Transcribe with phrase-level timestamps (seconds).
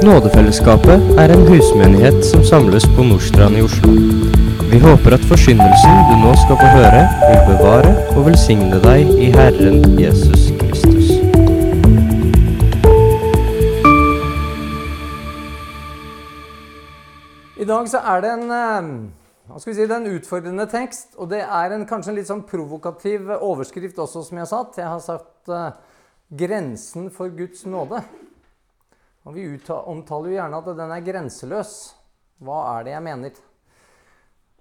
[0.00, 3.90] Nådefellesskapet er en husmenighet som samles på Nordstrand i Oslo.
[4.70, 9.28] Vi håper at forsyndelsen du nå skal få høre, vil bevare og velsigne deg i
[9.34, 11.10] Herren Jesus Kristus.
[17.60, 21.76] I dag så er det en, eh, si, det en utfordrende tekst, og det er
[21.76, 24.80] en, kanskje en litt sånn provokativ overskrift også, som jeg har satt.
[24.80, 25.70] Jeg har sagt uh,
[26.32, 28.29] 'Grensen for Guds nåde'.
[29.28, 31.74] Og Vi omtaler jo gjerne at den er grenseløs.
[32.40, 33.40] Hva er det jeg mener?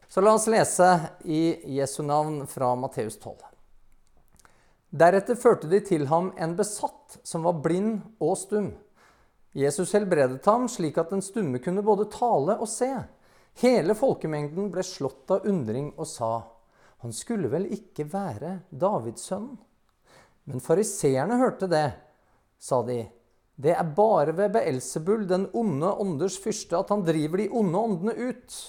[0.10, 0.90] Så la oss lese
[1.24, 3.38] i Jesu navn fra Matteus 12.
[4.90, 8.72] Deretter førte de til ham en besatt som var blind og stum.
[9.54, 12.90] Jesus helbredet ham slik at den stumme kunne både tale og se.
[13.62, 16.32] Hele folkemengden ble slått av undring og sa,
[17.00, 19.54] han skulle vel ikke være Davids sønn?
[20.50, 21.88] Men fariseerne hørte det,
[22.60, 23.04] sa de.
[23.60, 28.14] Det er bare ved Beelzebul, den onde ånders fyrste, at han driver de onde åndene
[28.30, 28.60] ut.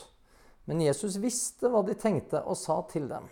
[0.67, 3.29] Men Jesus visste hva de tenkte, og sa til dem.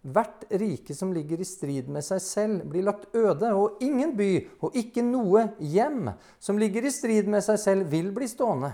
[0.00, 4.30] Hvert rike som ligger i strid med seg selv, blir lagt øde, og ingen by
[4.64, 6.08] og ikke noe hjem
[6.40, 8.72] som ligger i strid med seg selv, vil bli stående.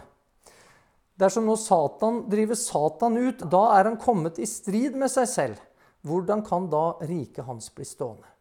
[1.17, 5.61] Dersom nå Satan driver Satan ut, da er han kommet i strid med seg selv.
[6.07, 8.36] Hvordan kan da riket hans bli stående?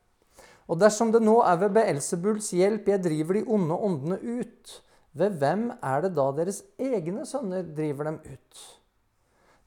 [0.65, 4.79] Og dersom det nå er ved Beelsebuls hjelp jeg driver de onde åndene ut,
[5.15, 8.63] ved hvem er det da deres egne sønner driver dem ut?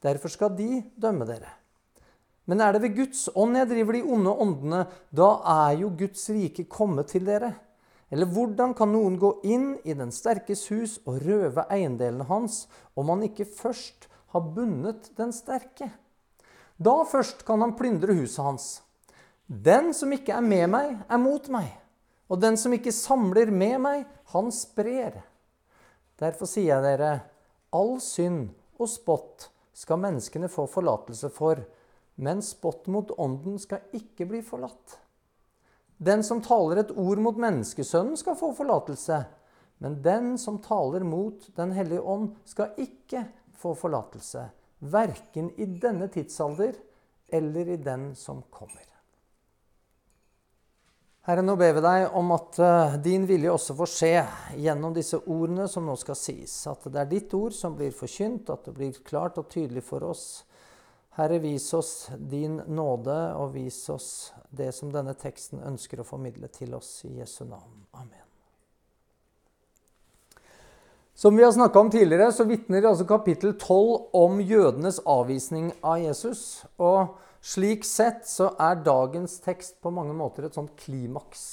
[0.02, 1.54] Derfor skal de dømme dere.
[2.48, 4.82] Men er det ved Guds ånd jeg driver de onde åndene,
[5.12, 7.52] da er jo Guds rike kommet til dere.
[8.10, 12.62] Eller hvordan kan noen gå inn i den sterkes hus og røve eiendelene hans,
[12.96, 15.90] om han ikke først har bundet den sterke?
[16.80, 18.68] Da først kan han plyndre huset hans.
[19.48, 21.70] Den som ikke er med meg, er mot meg.
[22.28, 24.04] Og den som ikke samler med meg,
[24.34, 25.22] han sprer.
[26.20, 27.12] Derfor sier jeg dere,
[27.72, 31.62] all synd og spott skal menneskene få forlatelse for,
[32.20, 34.98] men spott mot ånden skal ikke bli forlatt.
[35.96, 39.22] Den som taler et ord mot menneskesønnen, skal få forlatelse.
[39.82, 43.24] Men den som taler mot Den hellige ånd, skal ikke
[43.58, 44.44] få forlatelse.
[44.78, 46.76] Verken i denne tidsalder
[47.32, 48.97] eller i den som kommer.
[51.28, 54.12] Herre, nå ber vi deg om at uh, din vilje også får skje
[54.64, 56.54] gjennom disse ordene som nå skal sies.
[56.70, 60.06] At det er ditt ord som blir forkynt, at det blir klart og tydelig for
[60.08, 60.46] oss.
[61.18, 64.08] Herre, vis oss din nåde, og vis oss
[64.48, 67.76] det som denne teksten ønsker å formidle til oss i Jesu navn.
[67.92, 68.24] Amen.
[71.12, 76.00] Som vi har snakka om tidligere, så vitner altså kapittel 12 om jødenes avvisning av
[76.00, 76.62] Jesus.
[76.80, 81.44] Og slik sett så er dagens tekst på mange måter et sånt klimaks.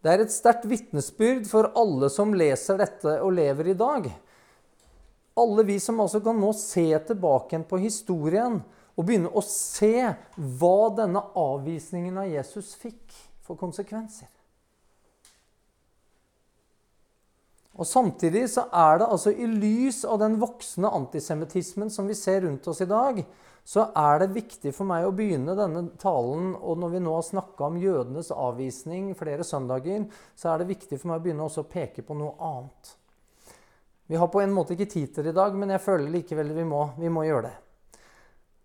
[0.00, 4.10] Det er et sterkt vitnesbyrd for alle som leser dette og lever i dag
[5.40, 8.60] alle vi som altså kan nå se tilbake på historien
[8.96, 13.14] og begynne å se hva denne avvisningen av Jesus fikk
[13.46, 14.28] for konsekvenser.
[17.80, 22.42] Og Samtidig så er det altså i lys av den voksende antisemittismen som vi ser
[22.44, 23.22] rundt oss i dag,
[23.70, 27.22] så er det viktig for meg å begynne denne talen Og når vi nå har
[27.22, 31.62] snakka om jødenes avvisning flere søndager, så er det viktig for meg å begynne også
[31.62, 32.96] å peke på noe annet.
[34.10, 36.50] Vi har på en måte ikke tid til det i dag, men jeg føler likevel
[36.56, 37.54] vi må, vi må gjøre det.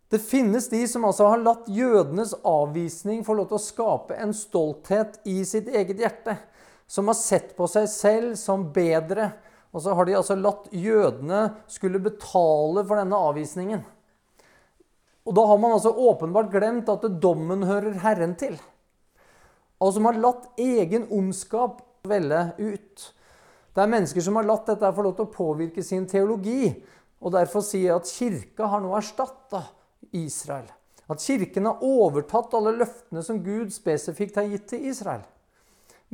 [0.10, 4.34] Det finnes de som altså har latt jødenes avvisning få lov til å skape en
[4.34, 6.40] stolthet i sitt eget hjerte.
[6.90, 9.36] Som har sett på seg selv som bedre.
[9.70, 13.86] Og så har de altså latt jødene skulle betale for denne avvisningen.
[15.26, 18.58] Og da har man altså åpenbart glemt at dommen hører Herren til.
[19.82, 23.08] Og som har latt egen ondskap velle ut.
[23.76, 26.70] Det er mennesker som har latt dette få lov til å påvirke sin teologi.
[27.26, 29.66] Og derfor sier jeg at kirka har nå erstatta
[30.16, 30.68] Israel.
[31.12, 35.26] At kirken har overtatt alle løftene som Gud spesifikt har gitt til Israel.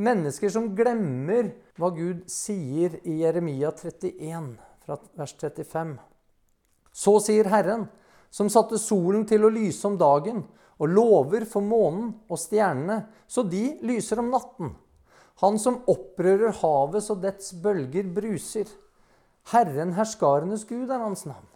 [0.02, 4.54] Mennesker som glemmer hva Gud sier i Jeremia 31,
[4.86, 5.98] fra vers 35.
[6.92, 7.86] Så sier Herren,
[8.32, 10.42] som satte solen til å lyse om dagen,
[10.82, 14.72] og lover for månen og stjernene, så de lyser om natten.
[15.44, 18.70] Han som opprører havet så dets bølger bruser.
[19.54, 21.48] Herren herskarenes Gud er hans navn.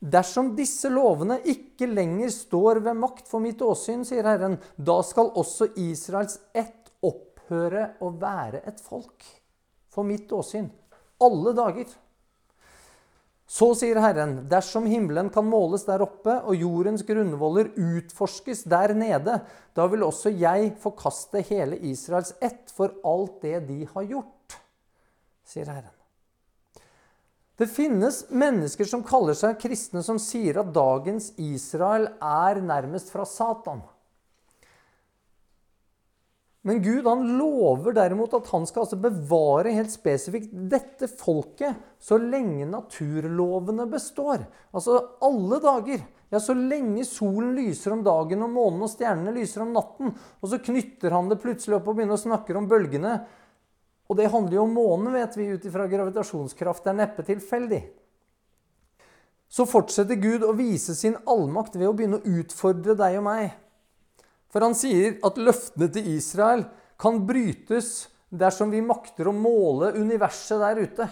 [0.00, 5.32] Dersom disse lovene ikke lenger står ved makt for mitt åsyn, sier Herren, da skal
[5.32, 9.24] også Israels ett opphøre å være et folk
[9.92, 10.68] for mitt åsyn.
[11.24, 11.88] Alle dager.
[13.46, 19.38] Så sier Herren, dersom himmelen kan måles der oppe og jordens grunnvoller utforskes der nede,
[19.74, 24.58] da vil også jeg forkaste hele Israels ett for alt det de har gjort.
[25.46, 25.92] sier Herren.
[27.56, 33.24] Det finnes mennesker som kaller seg kristne, som sier at dagens Israel er nærmest fra
[33.24, 33.80] Satan.
[36.66, 42.18] Men Gud han lover derimot at han skal altså bevare helt spesifikt dette folket så
[42.18, 44.42] lenge naturlovene består.
[44.74, 46.02] Altså alle dager.
[46.28, 50.10] Ja, Så lenge solen lyser om dagen og månen og stjernene lyser om natten.
[50.42, 53.14] Og så knytter han det plutselig opp og begynner å snakke om bølgene.
[54.10, 56.82] Og det handler jo om månen, vet vi, ut ifra gravitasjonskraft.
[56.82, 57.80] Det er neppe tilfeldig.
[59.46, 63.54] Så fortsetter Gud å vise sin allmakt ved å begynne å utfordre deg og meg.
[64.56, 66.62] For han sier at løftene til Israel
[66.96, 71.08] kan brytes dersom vi makter å måle universet der ute.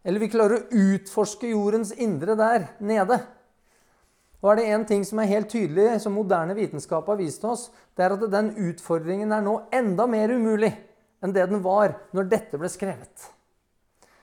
[0.00, 3.18] Eller vi klarer å utforske jordens indre der nede.
[4.40, 7.66] Og er det én ting som er helt tydelig, som moderne vitenskap har vist oss,
[7.92, 10.72] det er at den utfordringen er nå enda mer umulig
[11.20, 13.28] enn det den var når dette ble skrevet.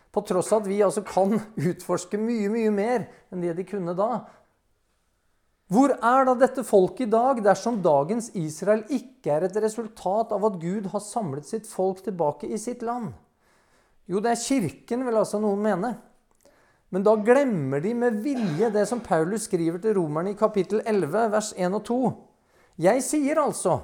[0.09, 1.37] På tross av at vi altså kan
[1.69, 4.23] utforske mye, mye mer enn det de kunne da,
[5.71, 10.43] hvor er da dette folket i dag dersom dagens Israel ikke er et resultat av
[10.49, 13.13] at Gud har samlet sitt folk tilbake i sitt land?
[14.03, 15.93] Jo, det er Kirken, vil altså noen mene.
[16.91, 21.31] Men da glemmer de med vilje det som Paulus skriver til romerne i kapittel 11,
[21.31, 21.99] vers 1 og 2.
[22.83, 23.79] Jeg sier altså,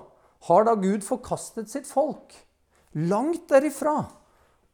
[0.51, 2.35] har da Gud forkastet sitt folk?
[2.99, 4.01] Langt derifra.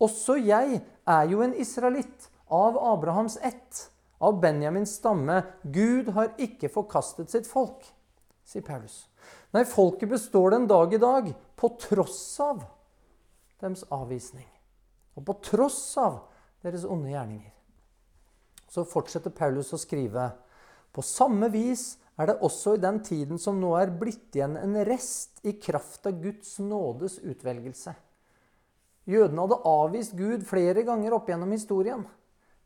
[0.02, 3.93] Også jeg er jo en israelitt av Abrahams ett
[4.24, 5.42] av Benjamins stamme.
[5.64, 7.84] Gud har ikke forkastet sitt folk,
[8.48, 9.04] sier Paulus.
[9.54, 11.30] Nei, folket består den dag i dag
[11.60, 12.64] på tross av
[13.62, 14.48] deres avvisning.
[15.14, 16.24] Og på tross av
[16.64, 17.52] deres onde gjerninger.
[18.72, 20.32] Så fortsetter Paulus å skrive.
[20.94, 24.80] På samme vis er det også i den tiden som nå er blitt igjen en
[24.88, 27.94] rest i kraft av Guds nådes utvelgelse.
[29.10, 32.06] Jødene hadde avvist Gud flere ganger opp gjennom historien.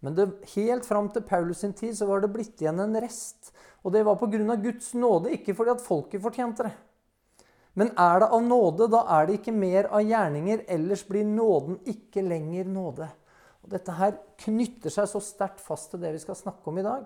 [0.05, 3.51] Men det, helt fram til Paulus sin tid så var det blitt igjen en rest.
[3.81, 4.57] Og det var pga.
[4.61, 6.73] Guds nåde, ikke fordi at folket fortjente det.
[7.77, 10.65] Men er det av nåde, da er det ikke mer av gjerninger.
[10.73, 13.09] Ellers blir nåden ikke lenger nåde.
[13.61, 16.85] Og Dette her knytter seg så sterkt fast til det vi skal snakke om i
[16.85, 17.05] dag.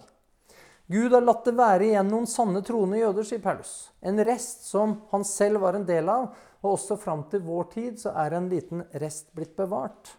[0.92, 3.92] Gud har latt det være igjen noen sanne troende jøder, sier Paulus.
[4.04, 6.32] En rest som han selv var en del av.
[6.62, 10.16] Og også fram til vår tid så er en liten rest blitt bevart.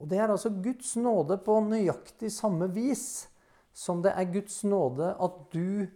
[0.00, 3.28] Og Det er altså Guds nåde på nøyaktig samme vis
[3.76, 5.86] som det er Guds nåde at du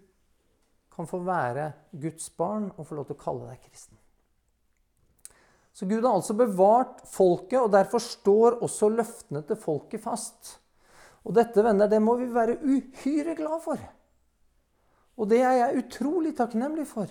[0.92, 3.96] kan få være Guds barn og få lov til å kalle deg kristen.
[5.72, 10.56] Så Gud har altså bevart folket, og derfor står også løftene til folket fast.
[11.24, 13.80] Og dette, venner, det må vi være uhyre glad for.
[15.20, 17.08] Og det er jeg utrolig takknemlig for.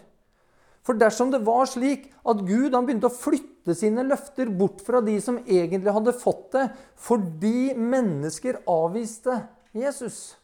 [0.86, 5.18] For dersom det var slik at Gud begynte å flytte sine løfter bort fra de
[5.22, 6.66] som egentlig hadde fått det,
[6.96, 9.42] fordi mennesker avviste
[9.76, 10.40] Jesus,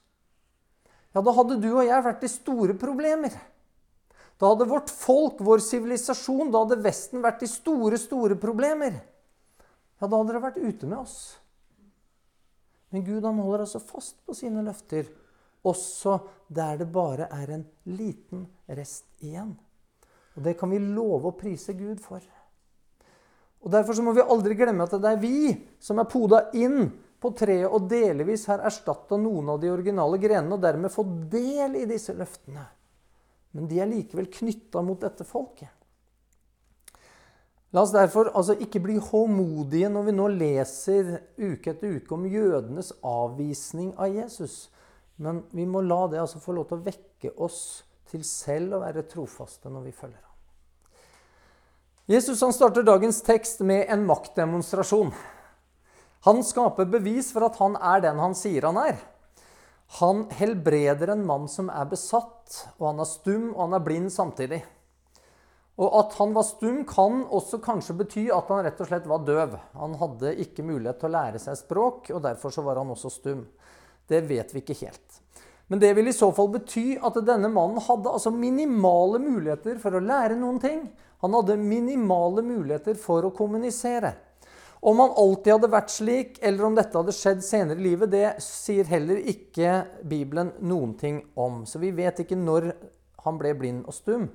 [1.16, 3.34] ja, da hadde du og jeg vært i store problemer.
[4.36, 8.98] Da hadde vårt folk, vår sivilisasjon, da hadde Vesten vært i store, store problemer.
[10.02, 11.20] Ja, da hadde det vært ute med oss.
[12.92, 15.08] Men Gud han holder altså fast på sine løfter,
[15.66, 16.20] også
[16.52, 19.56] der det bare er en liten rest igjen.
[20.36, 22.24] Og det kan vi love å prise Gud for.
[23.66, 26.90] Og Derfor må vi aldri glemme at det er vi som er poda inn
[27.22, 31.80] på treet og delvis har erstatta noen av de originale grenene og dermed fått del
[31.80, 32.68] i disse løftene.
[33.56, 35.72] Men de er likevel knytta mot dette folket.
[37.74, 41.10] La oss derfor altså ikke bli håmodige når vi nå leser
[41.42, 44.70] uke etter uke om jødenes avvisning av Jesus.
[45.20, 47.60] Men vi må la det altså få lov til å vekke oss
[48.12, 50.35] til selv å være trofaste når vi følger ham.
[52.06, 55.10] Jesus han starter dagens tekst med en maktdemonstrasjon.
[56.26, 59.00] Han skaper bevis for at han er den han sier han er.
[59.98, 64.14] Han helbreder en mann som er besatt, og han er stum og han er blind
[64.14, 64.62] samtidig.
[65.82, 69.26] Og At han var stum, kan også kanskje bety at han rett og slett var
[69.26, 69.58] døv.
[69.74, 73.12] Han hadde ikke mulighet til å lære seg språk, og derfor så var han også
[73.12, 73.42] stum.
[74.08, 75.18] Det vet vi ikke helt.
[75.68, 79.98] Men det vil i så fall bety at denne mannen hadde altså minimale muligheter for
[79.98, 80.86] å lære noen ting.
[81.24, 84.14] Han hadde minimale muligheter for å kommunisere.
[84.86, 88.26] Om han alltid hadde vært slik, eller om dette hadde skjedd senere i livet, det
[88.44, 91.64] sier heller ikke Bibelen noen ting om.
[91.66, 92.70] Så vi vet ikke når
[93.26, 94.28] han ble blind og stum.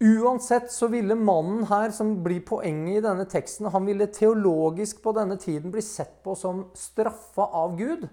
[0.00, 5.12] Uansett så ville mannen her, som blir poenget i denne teksten, han ville teologisk på
[5.16, 8.08] denne tiden bli sett på som straffa av Gud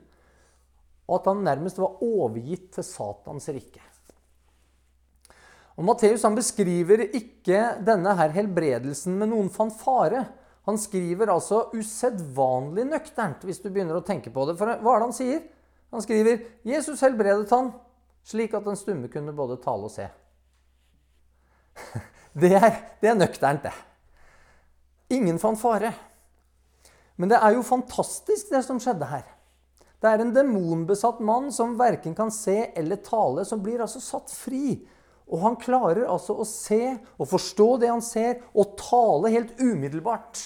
[1.07, 3.81] og at han nærmest var overgitt til Satans rike.
[5.77, 10.23] Og Matteus han beskriver ikke denne her helbredelsen med noen fanfare.
[10.67, 14.57] Han skriver altså usedvanlig nøkternt, hvis du begynner å tenke på det.
[14.59, 15.43] For hva er det han sier?
[15.93, 17.71] Han skriver 'Jesus helbredet han,
[18.27, 20.09] slik at den stumme kunne både tale og se'.
[22.37, 23.71] Det er, det er nøkternt, det.
[25.09, 25.89] Ingen fanfare.
[27.15, 29.23] Men det er jo fantastisk, det som skjedde her.
[29.97, 34.29] Det er en demonbesatt mann som verken kan se eller tale, som blir altså satt
[34.29, 34.75] fri.
[35.27, 40.43] Og han klarer altså å se og forstå det han ser, og tale helt umiddelbart.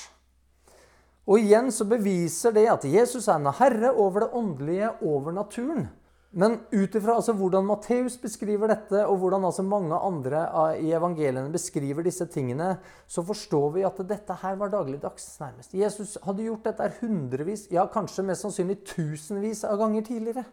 [1.30, 5.90] Og igjen så beviser det at Jesus er en herre over det åndelige, over naturen.
[6.32, 10.46] Men ut ifra altså hvordan Matteus beskriver dette, og hvordan altså mange andre
[10.80, 15.76] i evangeliene beskriver disse tingene, så forstår vi at dette her var dagligdags, nærmest.
[15.76, 20.46] Jesus hadde gjort dette hundrevis, ja kanskje mest sannsynlig tusenvis av ganger tidligere.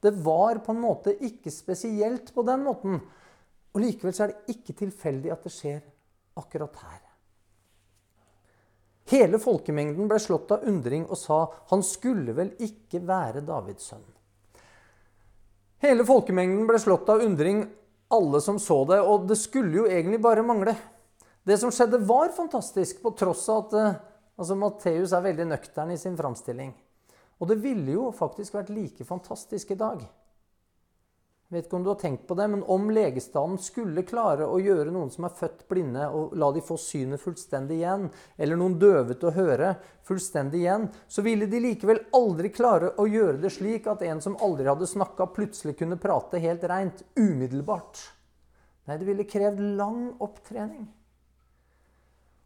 [0.00, 3.02] Det var på en måte ikke spesielt på den måten.
[3.74, 5.80] Og likevel så er det ikke tilfeldig at det skjer
[6.40, 7.00] akkurat her.
[9.10, 11.40] Hele folkemengden ble slått av undring og sa
[11.72, 14.06] han skulle vel ikke være Davids sønn.
[15.80, 17.64] Hele folkemengden ble slått av undring,
[18.12, 20.74] alle som så det, og det skulle jo egentlig bare mangle.
[21.46, 23.98] Det som skjedde, var fantastisk, på tross av at eh,
[24.36, 26.74] altså, Matteus er veldig nøktern i sin framstilling.
[27.40, 30.04] Og det ville jo faktisk vært like fantastisk i dag.
[31.50, 34.92] Vet ikke om du har tenkt på det, men om legestanden skulle klare å gjøre
[34.94, 38.06] noen som er født blinde, og la de få synet fullstendig igjen,
[38.38, 39.72] eller noen døve til å høre
[40.06, 44.38] fullstendig igjen, så ville de likevel aldri klare å gjøre det slik at en som
[44.46, 48.06] aldri hadde snakka, plutselig kunne prate helt reint umiddelbart.
[48.86, 50.86] Nei, det ville krevd lang opptrening.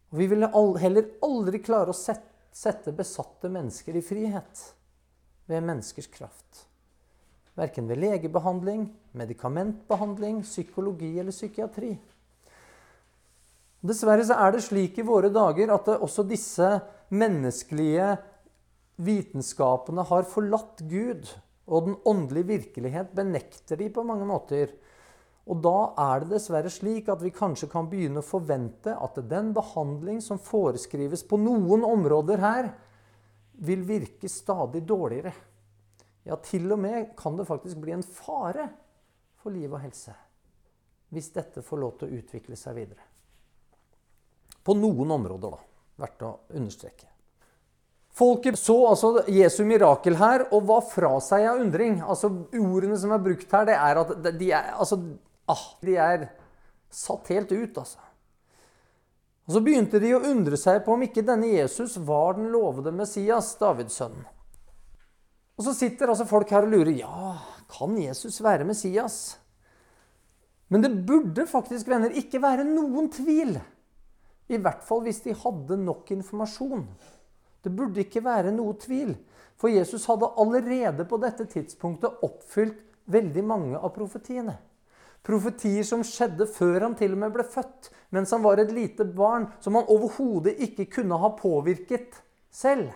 [0.09, 0.49] Og vi ville
[0.81, 4.71] heller aldri klare å sette besatte mennesker i frihet
[5.45, 6.65] ved menneskers kraft.
[7.55, 11.93] Verken ved legebehandling, medikamentbehandling, psykologi eller psykiatri.
[13.85, 16.67] Dessverre så er det slik i våre dager at også disse
[17.13, 18.15] menneskelige
[19.05, 21.29] vitenskapene har forlatt Gud.
[21.65, 24.73] Og den åndelige virkelighet benekter de på mange måter.
[25.45, 29.51] Og da er det dessverre slik at vi kanskje kan begynne å forvente at den
[29.53, 32.71] behandling som foreskrives på noen områder her,
[33.55, 35.31] vil virke stadig dårligere.
[36.25, 38.69] Ja, til og med kan det faktisk bli en fare
[39.41, 40.15] for liv og helse
[41.13, 43.03] hvis dette får lov til å utvikle seg videre.
[44.65, 45.59] På noen områder, da.
[46.01, 47.07] Verdt å understreke.
[48.15, 52.01] Folket så altså Jesu mirakel her og var fra seg av undring.
[52.03, 54.99] Altså Ordene som er brukt her, det er at de er, altså,
[55.51, 56.27] ah, de er
[56.91, 58.01] satt helt ut, altså.
[59.45, 62.91] Og Så begynte de å undre seg på om ikke denne Jesus var den lovede
[62.95, 64.23] Messias, Davids sønn.
[65.55, 67.35] Og så sitter altså folk her og lurer ja,
[67.71, 69.37] kan Jesus være Messias.
[70.67, 73.55] Men det burde faktisk venner, ikke være noen tvil.
[74.51, 76.83] I hvert fall hvis de hadde nok informasjon.
[77.63, 79.15] Det burde ikke være noe tvil.
[79.57, 84.57] For Jesus hadde allerede på dette tidspunktet oppfylt veldig mange av profetiene.
[85.25, 89.07] Profetier som skjedde før han til og med ble født, mens han var et lite
[89.07, 92.19] barn, som han overhodet ikke kunne ha påvirket
[92.53, 92.91] selv.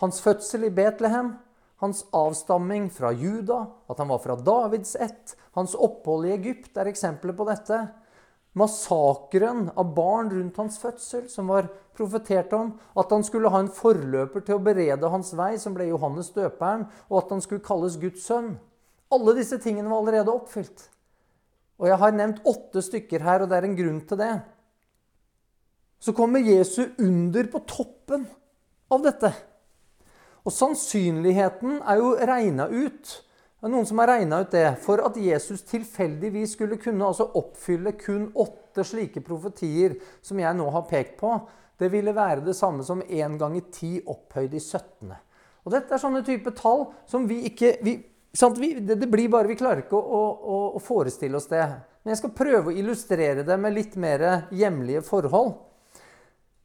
[0.00, 1.34] Hans fødsel i Betlehem,
[1.80, 6.88] hans avstamming fra Juda, at han var fra Davids ett, hans opphold i Egypt er
[6.88, 7.82] eksempler på dette.
[8.58, 12.72] Massakren av barn rundt hans fødsel, som var profetert om.
[12.98, 16.88] At han skulle ha en forløper til å berede hans vei, som ble Johannes døperen.
[17.08, 18.56] Og at han skulle kalles Guds sønn.
[19.14, 20.88] Alle disse tingene var allerede oppfylt.
[21.80, 24.32] Og jeg har nevnt åtte stykker her, og det er en grunn til det.
[26.00, 28.26] Så kommer Jesu under på toppen
[28.90, 29.30] av dette.
[30.46, 33.16] Og sannsynligheten er jo regna ut.
[33.60, 34.66] Det er noen som har regna ut det.
[34.80, 40.68] For at Jesus tilfeldigvis skulle kunne altså oppfylle kun åtte slike profetier som jeg nå
[40.72, 41.34] har pekt på,
[41.80, 45.12] det ville være det samme som én i ti opphøyd i 17.
[45.64, 47.94] Og dette er sånne type tall som vi ikke vi,
[48.56, 51.64] vi, det, blir bare, Vi klarer ikke å, å, å forestille oss det.
[52.02, 55.58] Men jeg skal prøve å illustrere det med litt mer hjemlige forhold.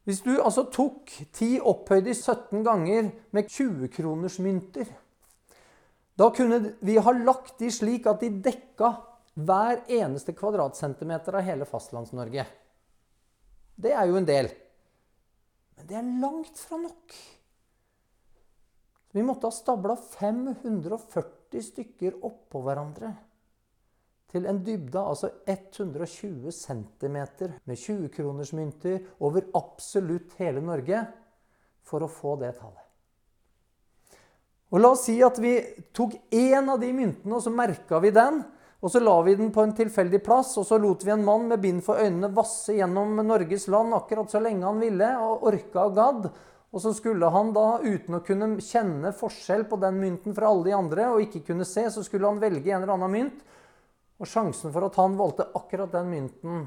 [0.06, 4.92] Hvis du altså tok 10 opphøyd i 17 ganger med 20-kronersmynter
[6.16, 8.92] Da kunne vi ha lagt de slik at de dekka
[9.36, 12.46] hver eneste kvadratcentimeter av hele Fastlands-Norge.
[13.76, 14.48] Det er jo en del.
[15.76, 17.16] Men det er langt fra nok.
[19.12, 23.12] Vi måtte ha stabla 540 stykker oppå hverandre
[24.36, 27.16] til en dybde altså 120 cm
[27.64, 31.06] med 20-kronersmynter over absolutt hele Norge
[31.86, 32.82] for å få det tallet.
[34.74, 35.54] Og La oss si at vi
[35.94, 38.42] tok én av de myntene og så merka vi den.
[38.84, 41.46] Og så la vi den på en tilfeldig plass, og så lot vi en mann
[41.48, 45.86] med bind for øynene vasse gjennom Norges land akkurat så lenge han ville, og orka
[45.88, 46.28] og gadd.
[46.76, 50.68] Og så skulle han da, uten å kunne kjenne forskjell på den mynten fra alle
[50.68, 53.40] de andre, og ikke kunne se, så skulle han velge en eller annen mynt.
[54.16, 56.66] Og sjansen for at han valgte akkurat den mynten,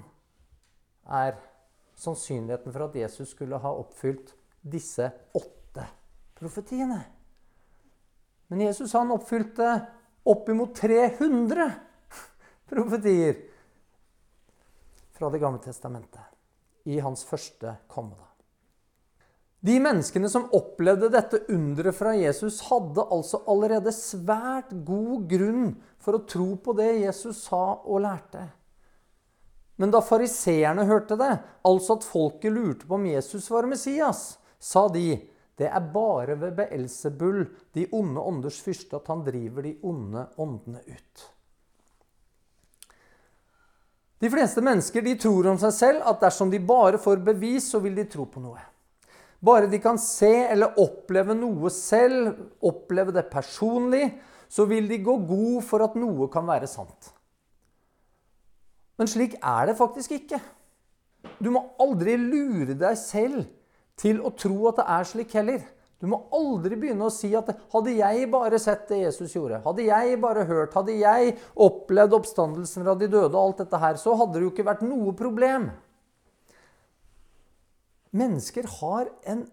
[1.10, 1.38] er
[1.98, 5.86] sannsynligheten for at Jesus skulle ha oppfylt disse åtte
[6.38, 7.00] profetiene.
[8.50, 9.72] Men Jesus han oppfylte
[10.30, 11.70] oppimot 300
[12.70, 13.38] profetier
[15.18, 18.29] fra Det gamle testamentet i hans første komme.
[19.60, 26.16] De menneskene som opplevde dette underet fra Jesus, hadde altså allerede svært god grunn for
[26.16, 28.46] å tro på det Jesus sa og lærte.
[29.80, 31.34] Men da fariseerne hørte det,
[31.68, 35.20] altså at folket lurte på om Jesus var Messias, sa de
[35.60, 37.44] det er bare ved Beelsebull,
[37.76, 41.24] de onde ånders fyrste, at han driver de onde åndene ut.
[44.20, 47.84] De fleste mennesker de tror om seg selv at dersom de bare får bevis, så
[47.84, 48.64] vil de tro på noe.
[49.46, 52.34] Bare de kan se eller oppleve noe selv,
[52.66, 54.10] oppleve det personlig,
[54.50, 57.14] så vil de gå god for at noe kan være sant.
[59.00, 60.42] Men slik er det faktisk ikke.
[61.40, 63.46] Du må aldri lure deg selv
[64.00, 65.62] til å tro at det er slik heller.
[66.00, 69.84] Du må aldri begynne å si at 'hadde jeg bare sett det Jesus gjorde', 'hadde
[69.84, 74.16] jeg bare hørt', 'hadde jeg opplevd oppstandelsen fra de døde', og alt dette her, så
[74.16, 75.72] hadde det jo ikke vært noe problem.
[78.16, 79.46] Mennesker har en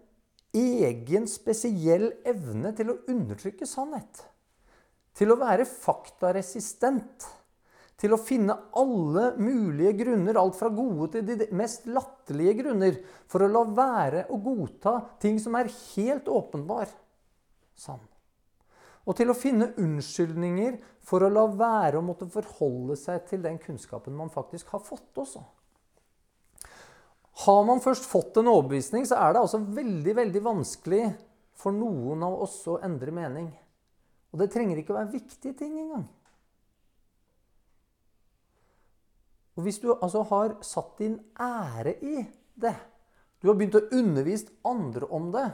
[0.57, 4.23] egen, spesiell evne til å undertrykke sannhet.
[5.17, 7.27] Til å være faktaresistent.
[7.97, 13.41] Til å finne alle mulige grunner, alt fra gode til de mest latterlige grunner, for
[13.41, 16.91] å la være å godta ting som er helt åpenbar
[17.77, 18.03] sann.
[19.07, 23.57] Og til å finne unnskyldninger for å la være å måtte forholde seg til den
[23.61, 25.41] kunnskapen man faktisk har fått også.
[27.45, 31.03] Har man først fått en overbevisning, så er det altså veldig veldig vanskelig
[31.57, 33.51] for noen av oss å endre mening.
[34.33, 36.07] Og det trenger ikke å være viktige ting engang.
[39.57, 42.21] Og hvis du altså har satt din ære i
[42.61, 42.75] det,
[43.41, 45.47] du har begynt å undervise andre om det,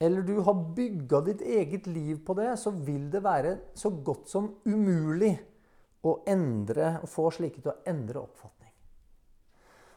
[0.00, 4.28] eller du har bygga ditt eget liv på det, så vil det være så godt
[4.32, 5.32] som umulig
[6.04, 8.55] å endre, få slike til å endre oppfatning.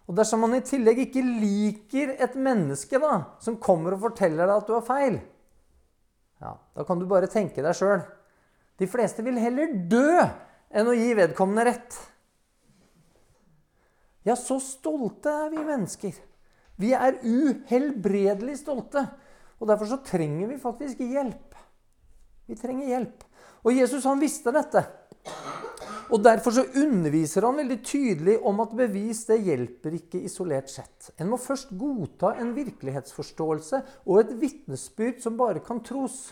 [0.10, 4.56] Og dersom man i tillegg ikke liker et menneske da, som kommer og forteller deg
[4.56, 5.20] at du har feil,
[6.42, 8.02] ja, da kan du bare tenke deg sjøl.
[8.80, 10.16] De fleste vil heller dø
[10.72, 11.98] enn å gi vedkommende rett.
[14.26, 16.16] Ja, så stolte er vi mennesker.
[16.80, 19.04] Vi er uhelbredelig stolte.
[19.60, 21.58] Og derfor så trenger vi faktisk hjelp.
[22.48, 23.26] Vi trenger hjelp.
[23.68, 24.86] Og Jesus han visste dette.
[26.10, 31.12] Og Derfor så underviser han veldig tydelig om at bevis det hjelper ikke isolert sett.
[31.22, 36.32] En må først godta en virkelighetsforståelse og et vitnesbyrd som bare kan tros.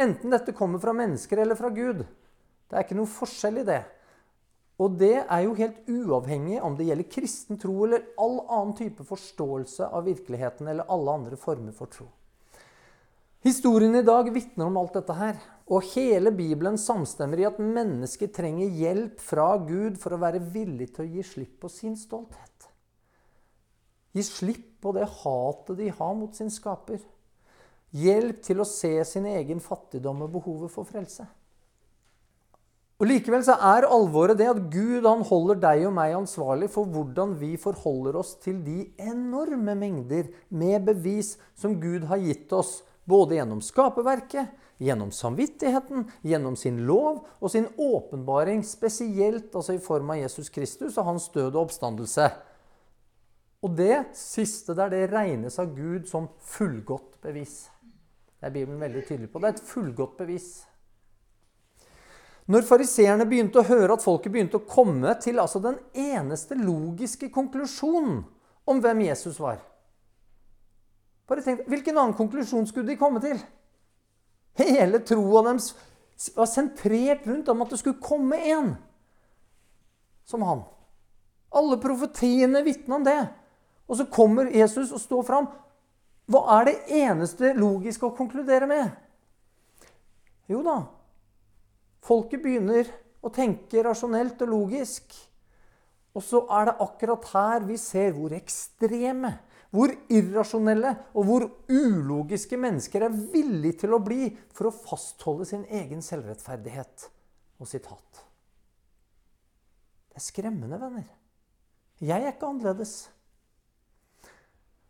[0.00, 2.06] Enten dette kommer fra mennesker eller fra Gud.
[2.68, 3.82] Det er ikke noe forskjell i det.
[4.80, 9.04] Og det er jo helt uavhengig om det gjelder kristen tro eller all annen type
[9.04, 12.06] forståelse av virkeligheten eller alle andre former for tro.
[13.46, 15.38] Historien i dag vitner om alt dette her.
[15.68, 20.90] Og hele Bibelen samstemmer i at mennesker trenger hjelp fra Gud for å være villig
[20.94, 22.70] til å gi slipp på sin stolthet.
[24.16, 27.02] Gi slipp på det hatet de har mot sin skaper.
[27.94, 31.28] Hjelp til å se sin egen fattigdom og behovet for frelse.
[32.98, 36.88] Og Likevel så er alvoret det at Gud han holder deg og meg ansvarlig for
[36.90, 42.80] hvordan vi forholder oss til de enorme mengder med bevis som Gud har gitt oss
[43.08, 50.12] både gjennom skaperverket, gjennom samvittigheten, gjennom sin lov og sin åpenbaring, spesielt altså i form
[50.14, 52.28] av Jesus Kristus og hans død og oppstandelse.
[53.64, 57.64] Og det siste der, det regnes av Gud som fullgodt bevis.
[58.38, 59.40] Det er Bibelen veldig tydelig på.
[59.42, 60.50] Det er et fullgodt bevis.
[62.48, 67.32] Når fariseerne begynte å høre at folket begynte å komme til altså den eneste logiske
[67.34, 68.22] konklusjonen
[68.68, 69.58] om hvem Jesus var,
[71.28, 73.38] bare tenk, Hvilken annen konklusjon skulle de komme til?
[74.58, 75.72] Hele troa deres
[76.34, 78.72] var sentrert rundt om at det skulle komme en
[80.28, 80.64] som han.
[81.54, 83.20] Alle profetiene vitner om det.
[83.88, 85.46] Og så kommer Jesus og står fram.
[86.28, 88.90] Hva er det eneste logiske å konkludere med?
[90.48, 90.82] Jo da,
[92.04, 92.88] folket begynner
[93.24, 95.14] å tenke rasjonelt og logisk.
[96.16, 99.36] Og så er det akkurat her vi ser hvor ekstreme
[99.74, 105.66] hvor irrasjonelle og hvor ulogiske mennesker er villige til å bli for å fastholde sin
[105.68, 107.08] egen selvrettferdighet
[107.60, 108.24] og sitt hat.
[110.08, 111.06] Det er skremmende, venner.
[112.00, 112.94] Jeg er ikke annerledes.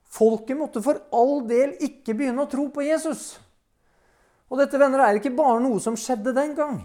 [0.08, 3.34] Folket måtte for all del ikke begynne å tro på Jesus.
[4.48, 6.80] Og dette venner, er ikke bare noe som skjedde den gang.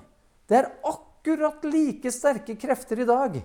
[0.49, 3.37] Det er akkurat like sterke krefter i dag.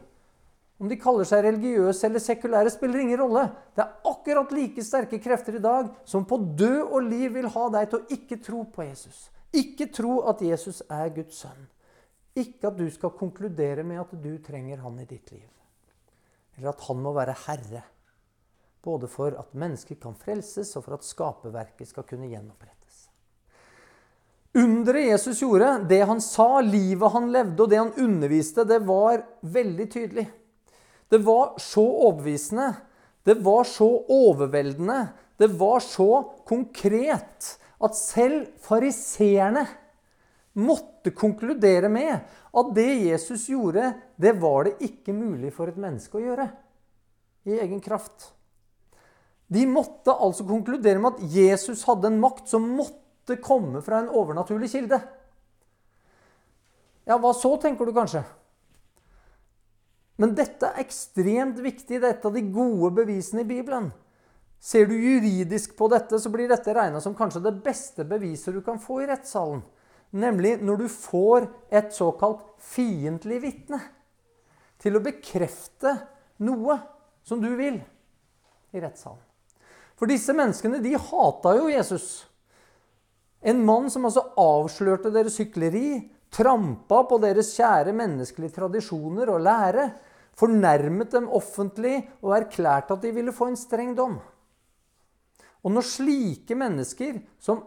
[0.79, 3.49] Om de kaller seg religiøse eller sekulære, spiller ingen rolle.
[3.75, 7.65] Det er akkurat like sterke krefter i dag som på død og liv vil ha
[7.75, 9.27] deg til å ikke tro på Jesus.
[9.59, 11.67] Ikke tro at Jesus er Guds sønn.
[12.39, 15.49] Ikke at du skal konkludere med at du trenger han i ditt liv.
[16.57, 17.83] Eller at han må være herre.
[18.85, 23.09] Både for at mennesker kan frelses, og for at skaperverket skal kunne gjenopprettes.
[24.59, 29.25] Underet Jesus gjorde, det han sa, livet han levde, og det han underviste, det var
[29.43, 30.29] veldig tydelig.
[31.09, 32.73] Det var så overbevisende,
[33.25, 35.01] det var så overveldende,
[35.39, 36.11] det var så
[36.49, 39.65] konkret at selv fariseerne
[40.59, 42.15] måtte konkludere med
[42.59, 46.49] at det Jesus gjorde, det var det ikke mulig for et menneske å gjøre
[47.49, 48.33] i egen kraft.
[49.49, 54.11] De måtte altså konkludere med at Jesus hadde en makt som måtte komme fra en
[54.13, 54.99] overnaturlig kilde.
[57.09, 58.27] Ja, hva så, tenker du kanskje?
[60.19, 62.01] Men dette er ekstremt viktig.
[62.01, 63.93] Det er et av de gode bevisene i Bibelen.
[64.59, 68.63] Ser du juridisk på dette, så blir dette regna som kanskje det beste beviset du
[68.67, 69.63] kan få i rettssalen.
[70.19, 73.79] Nemlig når du får et såkalt fiendtlig vitne
[74.83, 75.95] til å bekrefte
[76.43, 76.79] noe
[77.27, 77.79] som du vil
[78.75, 79.23] i rettssalen.
[79.99, 82.25] For disse menneskene de hata jo Jesus.
[83.43, 86.01] En mann som altså avslørte deres hykleri,
[86.35, 89.89] trampa på deres kjære menneskelige tradisjoner og lære,
[90.39, 94.19] fornærmet dem offentlig og erklærte at de ville få en streng dom.
[95.67, 97.65] Og når slike mennesker, som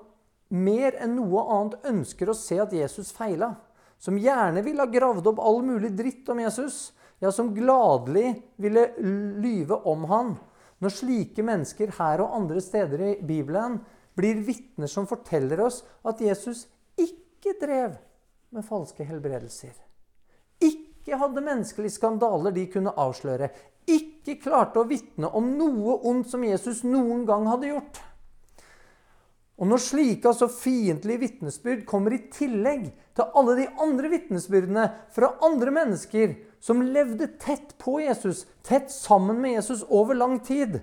[0.51, 3.53] mer enn noe annet ønsker å se at Jesus feila,
[4.01, 6.89] som gjerne ville ha gravd opp all mulig dritt om Jesus,
[7.21, 10.33] ja, som gladelig ville lyve om han,
[10.81, 13.77] når slike mennesker her og andre steder i Bibelen
[14.17, 16.65] blir vitner som forteller oss at Jesus
[16.99, 17.99] ikke drev
[18.51, 19.75] med falske helbredelser,
[21.01, 23.49] ikke hadde menneskelige skandaler de kunne avsløre,
[23.89, 28.01] ikke klarte å vitne om noe ondt som Jesus noen gang hadde gjort.
[29.61, 32.87] Og når slike altså fiendtlige vitnesbyrd kommer i tillegg
[33.17, 39.41] til alle de andre vitnesbyrdene fra andre mennesker som levde tett på Jesus, tett sammen
[39.41, 40.79] med Jesus over lang tid,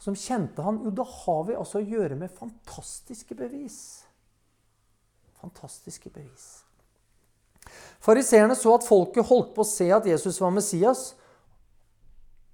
[0.00, 3.80] som kjente han, jo, da har vi altså å gjøre med fantastiske bevis.
[5.40, 6.69] Fantastiske bevis.
[8.00, 11.10] Fariseerne så at folket holdt på å se at Jesus var Messias,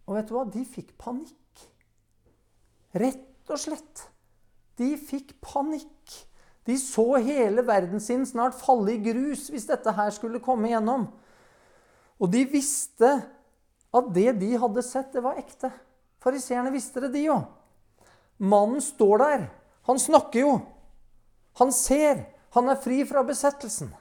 [0.06, 0.44] og vet du hva?
[0.46, 1.66] De fikk panikk.
[2.96, 4.06] Rett og slett.
[4.78, 6.14] De fikk panikk.
[6.66, 11.08] De så hele verden sin snart falle i grus hvis dette her skulle komme igjennom.
[12.22, 13.10] Og de visste
[13.96, 15.70] at det de hadde sett, det var ekte.
[16.22, 17.40] Fariseerne visste det, de jo.
[18.42, 19.46] Mannen står der.
[19.88, 20.56] Han snakker jo.
[21.60, 22.26] Han ser.
[22.56, 23.92] Han er fri fra besettelsen.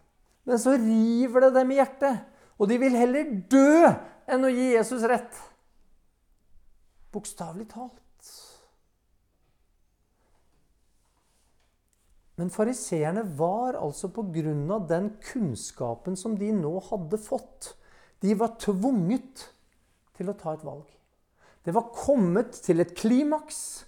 [0.46, 2.24] Men så river det dem i hjertet.
[2.62, 3.90] Og de vil heller dø
[4.32, 5.38] enn å gi Jesus rett.
[7.14, 8.02] Bokstavelig talt.
[12.36, 17.72] Men fariseerne var altså på grunn av den kunnskapen som de nå hadde fått,
[18.20, 19.46] de var tvunget
[20.18, 20.88] til å ta et valg.
[21.64, 23.86] Det var kommet til et klimaks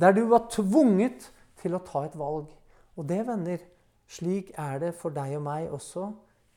[0.00, 2.50] der du var tvunget til å ta et valg.
[2.96, 3.64] Og det, venner,
[4.12, 6.10] slik er det for deg og meg også.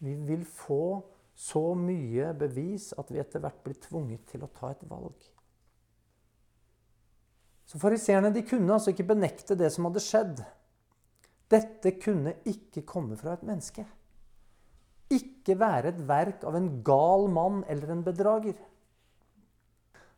[0.03, 0.99] Vi vil få
[1.35, 5.15] så mye bevis at vi etter hvert blir tvunget til å ta et valg.
[7.65, 10.43] Så Fariseerne kunne altså ikke benekte det som hadde skjedd.
[11.51, 13.85] Dette kunne ikke komme fra et menneske.
[15.13, 18.55] Ikke være et verk av en gal mann eller en bedrager.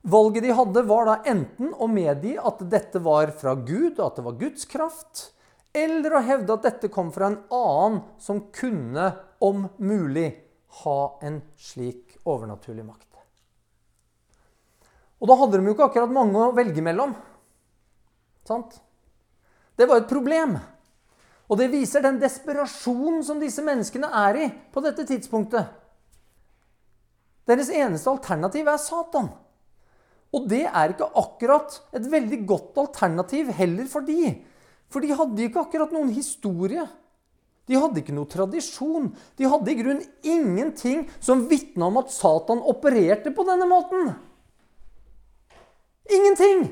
[0.07, 4.19] Valget de hadde, var da enten å medgi at dette var fra Gud, og at
[4.19, 5.23] det var Guds kraft,
[5.77, 10.29] eller å hevde at dette kom fra en annen som kunne, om mulig,
[10.83, 13.07] ha en slik overnaturlig makt.
[15.17, 17.15] Og da hadde de jo ikke akkurat mange å velge mellom.
[18.47, 18.77] Sant?
[19.77, 20.57] Det var et problem.
[21.47, 25.73] Og det viser den desperasjonen som disse menneskene er i på dette tidspunktet.
[27.47, 29.29] Deres eneste alternativ er Satan.
[30.35, 34.33] Og det er ikke akkurat et veldig godt alternativ heller for de.
[34.91, 36.85] For de hadde ikke akkurat noen historie.
[37.67, 39.09] De hadde ikke noe tradisjon.
[39.35, 44.13] De hadde i grunnen ingenting som vitna om at Satan opererte på denne måten.
[46.07, 46.69] Ingenting!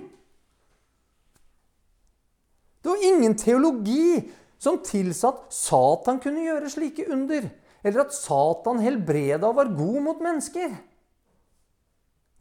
[2.80, 4.22] Det var ingen teologi
[4.62, 7.50] som tilsa at Satan kunne gjøre slike under.
[7.86, 10.72] eller at Satan helbreda og var god mot mennesker.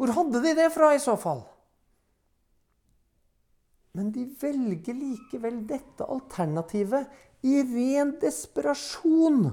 [0.01, 1.43] Hvor hadde de det fra i så fall?
[3.95, 7.11] Men de velger likevel dette alternativet
[7.47, 9.45] i ren desperasjon.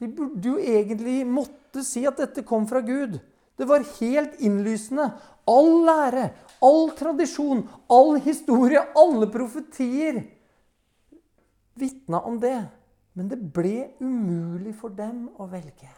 [0.00, 3.18] De burde jo egentlig måtte si at dette kom fra Gud.
[3.60, 5.10] Det var helt innlysende.
[5.50, 6.30] All lære,
[6.64, 10.22] all tradisjon, all historie, alle profetier
[11.80, 12.58] vitna om det.
[13.12, 15.90] Men det ble umulig for dem å velge.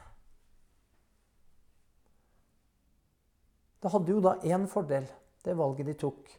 [3.83, 5.07] Det hadde jo da én fordel,
[5.43, 6.31] det valget de tok.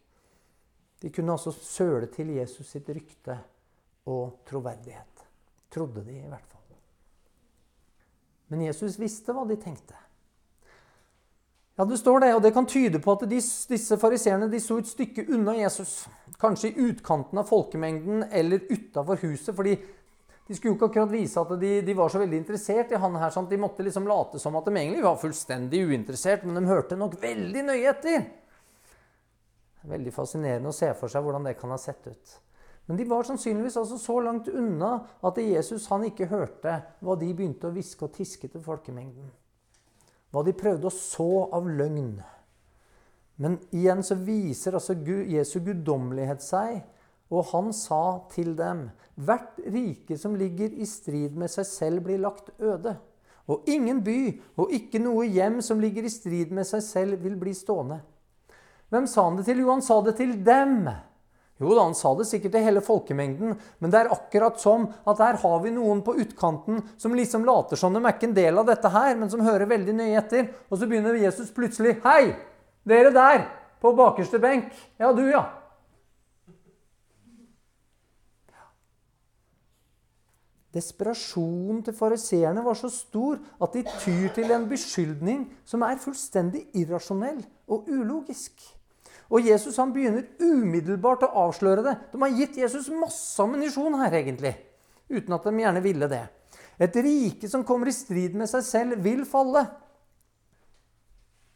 [1.04, 3.36] De kunne altså søle til Jesus sitt rykte
[4.08, 5.26] og troverdighet.
[5.74, 6.62] Trodde de, i hvert fall.
[8.54, 9.98] Men Jesus visste hva de tenkte.
[11.76, 14.92] Ja, det står det, og det kan tyde på at de, disse fariseerne sto et
[14.92, 16.04] stykke unna Jesus.
[16.40, 19.56] Kanskje i utkanten av folkemengden eller utafor huset.
[19.56, 19.74] fordi
[20.48, 23.16] de skulle jo ikke akkurat vise at de, de, var så veldig interessert i han
[23.16, 23.32] her.
[23.34, 23.50] Sant?
[23.50, 27.16] De måtte liksom late som at de egentlig var fullstendig uinteressert, men de hørte nok
[27.22, 28.26] veldig nøye etter.
[29.90, 32.36] Veldig fascinerende å se for seg hvordan det kan ha sett ut.
[32.88, 37.32] Men de var sannsynligvis altså så langt unna at Jesus han ikke hørte hva de
[37.32, 39.30] begynte å hviske og tiske til folkemengden.
[40.34, 42.18] Hva de prøvde å så av løgn.
[43.40, 46.82] Men igjen så viser altså Jesu guddommelighet seg
[47.34, 52.22] og han sa til dem.: Hvert rike som ligger i strid med seg selv, blir
[52.22, 52.98] lagt øde.
[53.48, 57.36] Og ingen by og ikke noe hjem som ligger i strid med seg selv, vil
[57.40, 58.00] bli stående.
[58.94, 59.64] Hvem sa han det til?
[59.64, 60.86] Jo, han sa det til dem.
[61.62, 65.22] Jo da, han sa det sikkert til hele folkemengden, men det er akkurat som at
[65.22, 68.62] her har vi noen på utkanten som liksom later som de er ikke en del
[68.62, 70.50] av dette her, men som hører veldig nøye etter.
[70.70, 72.34] Og så begynner Jesus plutselig Hei,
[72.90, 73.46] dere der
[73.82, 74.70] på bakerste benk.
[75.02, 75.46] Ja, du, ja.
[80.74, 86.66] Desperasjonen til fariseerne var så stor at de tyr til en beskyldning som er fullstendig
[86.82, 88.58] irrasjonell og ulogisk.
[89.34, 91.96] Og Jesus han begynner umiddelbart å avsløre det.
[92.14, 94.54] De har gitt Jesus masse ammunisjon her, egentlig.
[95.10, 96.24] Uten at de gjerne ville det.
[96.82, 99.66] Et rike som kommer i strid med seg selv, vil falle.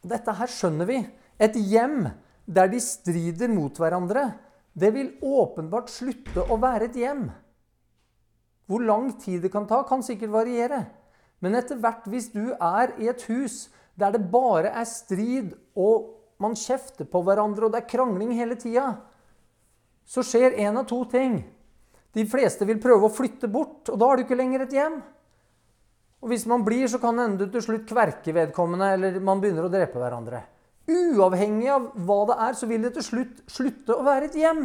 [0.02, 0.98] Dette her skjønner vi.
[1.38, 2.08] Et hjem
[2.48, 4.32] der de strider mot hverandre,
[4.78, 7.28] det vil åpenbart slutte å være et hjem.
[8.68, 10.84] Hvor lang tid det kan ta, kan sikkert variere.
[11.42, 16.17] Men etter hvert, hvis du er i et hus der det bare er strid, og
[16.42, 18.92] man kjefter på hverandre, og det er krangling hele tida,
[20.08, 21.40] så skjer én av to ting.
[22.16, 25.00] De fleste vil prøve å flytte bort, og da har du ikke lenger et hjem.
[26.22, 29.42] Og hvis man blir, så kan det hende du til slutt kverke vedkommende, eller man
[29.42, 30.42] begynner å drepe hverandre.
[30.88, 34.64] Uavhengig av hva det er, så vil det til slutt slutte å være et hjem.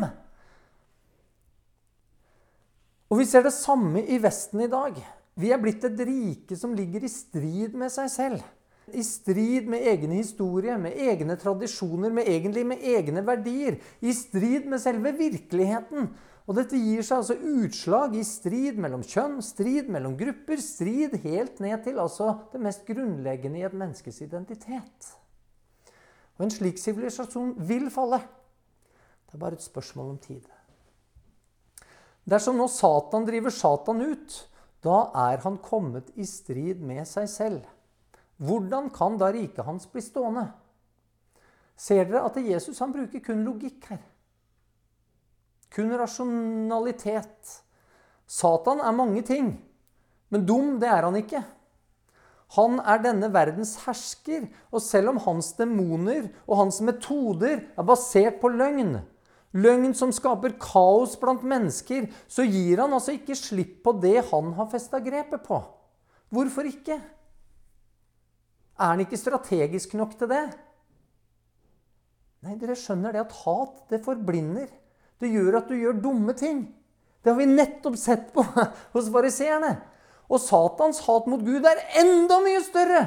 [3.12, 4.96] Og vi ser det samme i Vesten i dag.
[5.38, 8.46] Vi er blitt et rike som ligger i strid med seg selv.
[8.92, 13.80] I strid med egen historie, med egne tradisjoner, med egentlig med egne verdier.
[14.04, 16.10] I strid med selve virkeligheten.
[16.44, 21.62] Og dette gir seg altså utslag i strid mellom kjønn, strid mellom grupper, strid helt
[21.64, 25.14] ned til altså det mest grunnleggende i et menneskes identitet.
[26.36, 28.20] Og en slik sivilisasjon vil falle.
[28.20, 30.44] Det er bare et spørsmål om tid.
[32.28, 34.36] Dersom nå Satan driver Satan ut,
[34.84, 34.98] da
[35.30, 37.64] er han kommet i strid med seg selv.
[38.42, 40.48] Hvordan kan da riket hans bli stående?
[41.78, 44.02] Ser dere at Jesus han bruker kun logikk her?
[45.74, 47.60] Kun rasjonalitet.
[48.30, 49.56] Satan er mange ting,
[50.30, 51.44] men dum det er han ikke.
[52.54, 58.38] Han er denne verdens hersker, og selv om hans demoner og hans metoder er basert
[58.42, 59.00] på løgn,
[59.58, 64.54] løgn som skaper kaos blant mennesker, så gir han altså ikke slipp på det han
[64.58, 65.60] har festa grepet på.
[66.34, 67.00] Hvorfor ikke?
[68.80, 70.46] Er han ikke strategisk nok til det?
[72.44, 74.68] Nei, dere skjønner det at hat, det forblinder.
[75.22, 76.66] Det gjør at du gjør dumme ting.
[77.24, 78.44] Det har vi nettopp sett på
[78.96, 79.78] hos fariseerne.
[80.28, 83.04] Og Satans hat mot Gud er enda mye større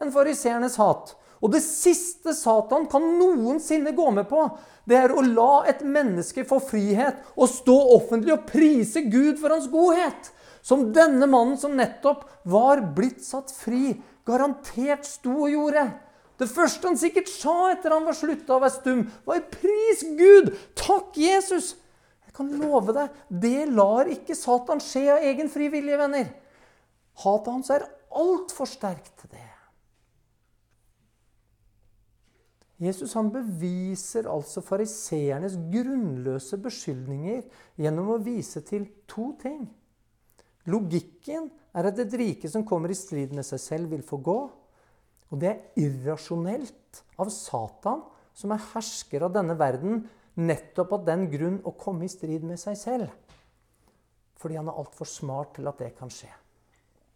[0.00, 1.14] enn fariseernes hat.
[1.40, 4.42] Og det siste Satan kan noensinne gå med på,
[4.88, 9.54] det er å la et menneske få frihet og stå offentlig og prise Gud for
[9.54, 10.32] hans godhet.
[10.60, 13.94] Som denne mannen som nettopp var blitt satt fri,
[14.28, 15.84] garantert sto og gjorde.
[16.40, 20.54] Det første han sikkert sa etter han var slutta å være stum, var 'Pris Gud!
[20.78, 21.76] Takk, Jesus!'
[22.24, 26.28] Jeg kan love deg, det lar ikke Satan skje av egen fri vilje, venner.
[27.24, 29.48] Hatet hans er altfor sterkt til det.
[32.80, 37.42] Jesus han beviser altså fariseernes grunnløse beskyldninger
[37.76, 39.66] gjennom å vise til to ting.
[40.68, 44.38] Logikken er at et rike som kommer i strid med seg selv, vil få gå.
[45.30, 48.02] Og det er irrasjonelt av Satan,
[48.34, 50.04] som er hersker av denne verden,
[50.40, 53.08] nettopp av den grunn å komme i strid med seg selv.
[54.40, 56.30] Fordi han er altfor smart til at det kan skje.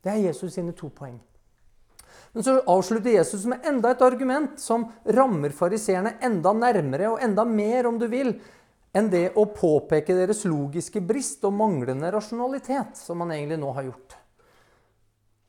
[0.05, 1.17] Det er Jesus sine to poeng.
[2.35, 7.45] Men så avslutter Jesus med enda et argument som rammer fariseerne enda nærmere og enda
[7.47, 8.35] mer, om du vil,
[8.95, 13.89] enn det å påpeke deres logiske brist og manglende rasjonalitet, som han egentlig nå har
[13.89, 14.17] gjort.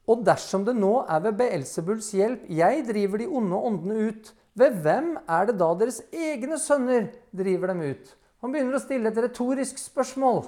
[0.10, 4.78] Og dersom det nå er ved Beelsebuls hjelp jeg driver de onde åndene ut, ved
[4.86, 8.14] hvem er det da deres egne sønner driver dem ut?
[8.44, 10.46] Han begynner å stille et retorisk spørsmål.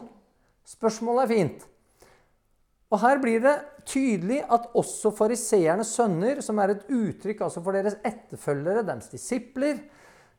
[0.67, 1.65] Spørsmålet er fint.
[2.93, 3.55] Og Her blir det
[3.87, 9.81] tydelig at også fariseernes sønner, som er et uttrykk altså for deres etterfølgere, deres disipler,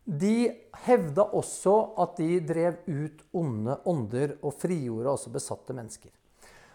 [0.08, 0.48] de
[0.86, 6.10] hevda også at de drev ut onde ånder og frigjorde også besatte mennesker.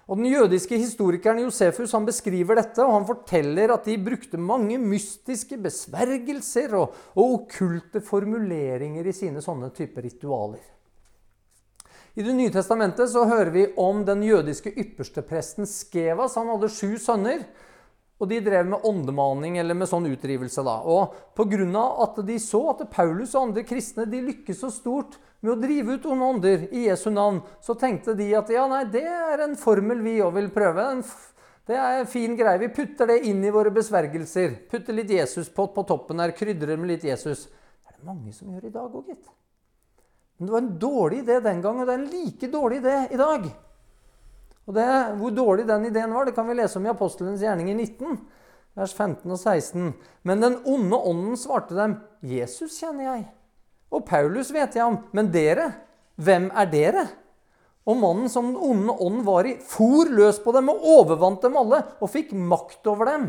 [0.04, 4.78] Og Den jødiske historikeren Josefus han beskriver dette, og han forteller at de brukte mange
[4.78, 10.64] mystiske besvergelser og, og okkulte formuleringer i sine sånne typer ritualer.
[12.14, 16.36] I Det nye testamentet så hører vi om den jødiske ypperstepresten Skevas.
[16.38, 17.48] Han hadde sju sønner.
[18.24, 20.64] Og de drev med åndemaning eller med sånn utdrivelse.
[20.64, 20.78] da.
[20.88, 21.84] Og Pga.
[22.06, 25.98] at de så at Paulus og andre kristne de lykkes så stort med å drive
[25.98, 29.58] ut onde ånder i Jesu navn, så tenkte de at ja, nei, det er en
[29.60, 30.86] formel vi òg vil prøve.
[31.68, 32.62] Det er en fin greie.
[32.62, 34.56] Vi putter det inn i våre besvergelser.
[34.72, 37.50] Putter litt Jesuspott på toppen her, krydrer med litt Jesus.
[37.50, 39.28] Det er det mange som gjør i dag òg, gitt.
[40.38, 42.98] Men det var en dårlig idé den gang, og det er en like dårlig idé
[43.12, 43.52] i dag.
[44.68, 44.88] Og det,
[45.20, 48.20] Hvor dårlig den ideen var, det kan vi lese om i Apostelens gjerninger 19,
[48.80, 49.94] vers 15 og 16.
[50.24, 53.32] Men den onde ånden svarte dem, 'Jesus kjenner jeg.'
[53.94, 54.98] Og Paulus vet jeg om.
[55.14, 55.74] Men dere,
[56.16, 57.04] hvem er dere?
[57.86, 61.58] Og mannen som den onde ånden var i, for løs på dem og overvant dem
[61.60, 63.28] alle og fikk makt over dem.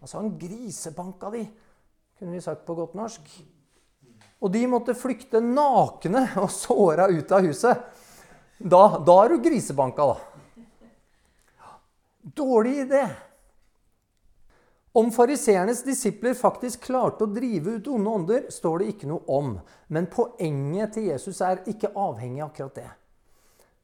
[0.00, 1.42] Altså, han grisebanka de,
[2.18, 3.26] kunne vi sagt på godt norsk.
[4.40, 7.82] Og de måtte flykte nakne og såra ut av huset.
[8.56, 10.35] Da, da er du grisebanka, da.
[12.34, 13.06] Dårlig idé.
[14.92, 19.52] Om fariseernes disipler faktisk klarte å drive ut onde ånder, står det ikke noe om.
[19.92, 22.88] Men poenget til Jesus er ikke avhengig av akkurat det.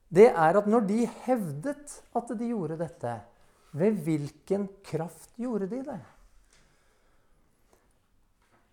[0.09, 3.13] Det er at når de hevdet at de gjorde dette,
[3.79, 6.01] ved hvilken kraft gjorde de det?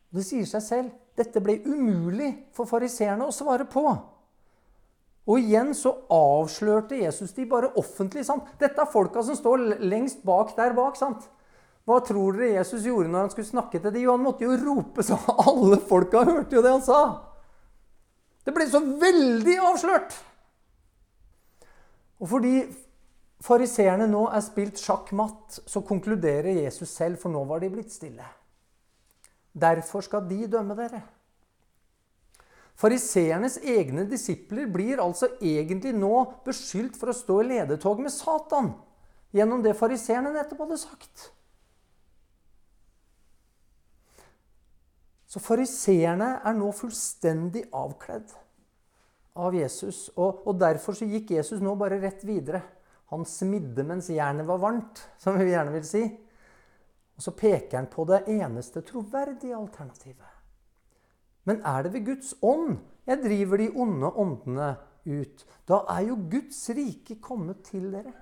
[0.09, 3.85] Det sier seg selv dette ble umulig for fariseerne å svare på.
[5.29, 8.25] Og igjen så avslørte Jesus de bare offentlig.
[8.25, 8.47] sant?
[8.59, 10.97] Dette er folka som står lengst bak der bak.
[10.97, 11.27] sant?
[11.85, 14.09] Hva tror dere Jesus gjorde når han skulle snakke til dem?
[14.09, 17.01] Han måtte jo rope så alle folka hørte jo det han sa.
[18.45, 20.17] Det ble så veldig avslørt.
[22.19, 22.53] Og fordi
[23.45, 28.25] fariseerne nå er spilt sjakk-matt, så konkluderer Jesus selv, for nå var de blitt stille.
[29.53, 31.01] Derfor skal de dømme dere.
[32.79, 36.13] Fariseernes egne disipler blir altså egentlig nå
[36.45, 38.71] beskyldt for å stå i ledetog med Satan
[39.35, 41.25] gjennom det fariseerne nettopp hadde sagt.
[45.29, 48.31] Så fariseerne er nå fullstendig avkledd
[49.37, 50.07] av Jesus.
[50.15, 52.63] Og, og, derfor så gikk Jesus nå bare rett videre.
[53.11, 56.03] Han smidde mens jernet var varmt, som vi gjerne vil si.
[57.19, 60.38] Og så peker han på det eneste troverdige alternativet.
[61.47, 64.71] Men er det ved Guds ånd jeg driver de onde åndene
[65.07, 65.45] ut?
[65.65, 68.13] Da er jo Guds rike kommet til dere.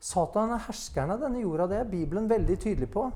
[0.00, 1.68] Satan er herskeren av denne jorda.
[1.68, 3.06] Det er Bibelen veldig tydelig på.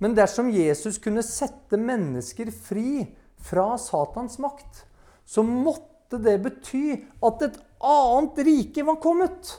[0.00, 3.04] Men dersom Jesus kunne sette mennesker fri
[3.44, 4.82] fra Satans makt,
[5.24, 9.54] så måtte det bety at et annet rike var kommet.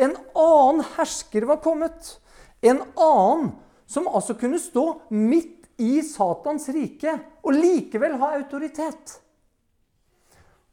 [0.00, 2.16] En annen hersker var kommet.
[2.64, 3.52] En annen
[3.88, 7.14] som altså kunne stå midt i Satans rike
[7.46, 9.14] og likevel ha autoritet.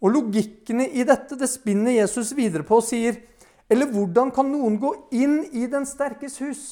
[0.03, 3.21] Og Logikkene i dette det spinner Jesus videre på og sier
[3.71, 6.65] Eller hvordan kan noen gå inn i den sterkes hus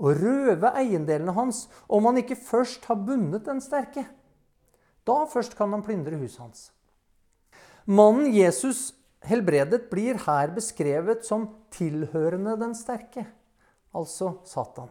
[0.00, 4.06] og røve eiendelene hans om han ikke først har bundet den sterke?
[5.04, 6.62] Da først kan han plyndre huset hans.
[7.84, 8.94] Mannen Jesus
[9.28, 13.26] helbredet blir her beskrevet som tilhørende den sterke,
[13.92, 14.88] altså Satan.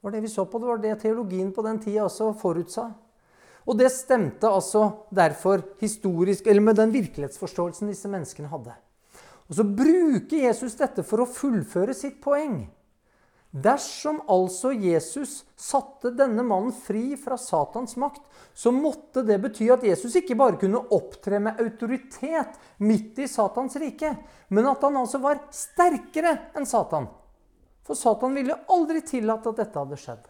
[0.00, 0.58] Det var det vi så på.
[0.58, 2.86] Det var det teologien på den tida også forutsa.
[3.68, 8.72] Og det stemte altså derfor historisk, eller med den virkelighetsforståelsen disse menneskene hadde.
[9.50, 12.62] Og så bruker Jesus dette for å fullføre sitt poeng.
[13.50, 18.22] Dersom altså Jesus satte denne mannen fri fra Satans makt,
[18.54, 23.74] så måtte det bety at Jesus ikke bare kunne opptre med autoritet midt i Satans
[23.82, 24.14] rike,
[24.54, 27.10] men at han altså var sterkere enn Satan.
[27.86, 30.26] For Satan ville aldri tillatt at dette hadde skjedd.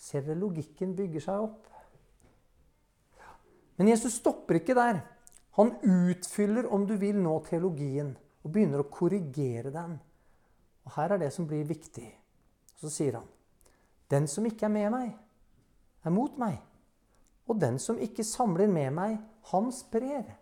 [0.00, 1.66] Ser dere logikken bygger seg opp?
[3.80, 5.02] Men Jesus stopper ikke der.
[5.58, 9.98] Han utfyller, om du vil, nå teologien og begynner å korrigere den.
[10.86, 12.08] Og her er det som blir viktig.
[12.80, 13.28] Så sier han,
[14.08, 15.16] 'Den som ikke er med meg,
[16.04, 16.62] er mot meg.'
[17.46, 19.18] 'Og den som ikke samler med meg,
[19.52, 20.36] han sprer.'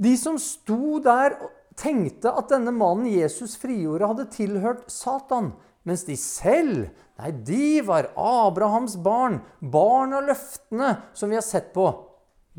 [0.00, 1.36] De som sto der
[1.80, 5.54] tenkte at denne mannen Jesus frigjorde, hadde tilhørt Satan,
[5.88, 11.72] mens de selv, nei, de var Abrahams barn, barn av løftene som vi har sett
[11.76, 11.88] på.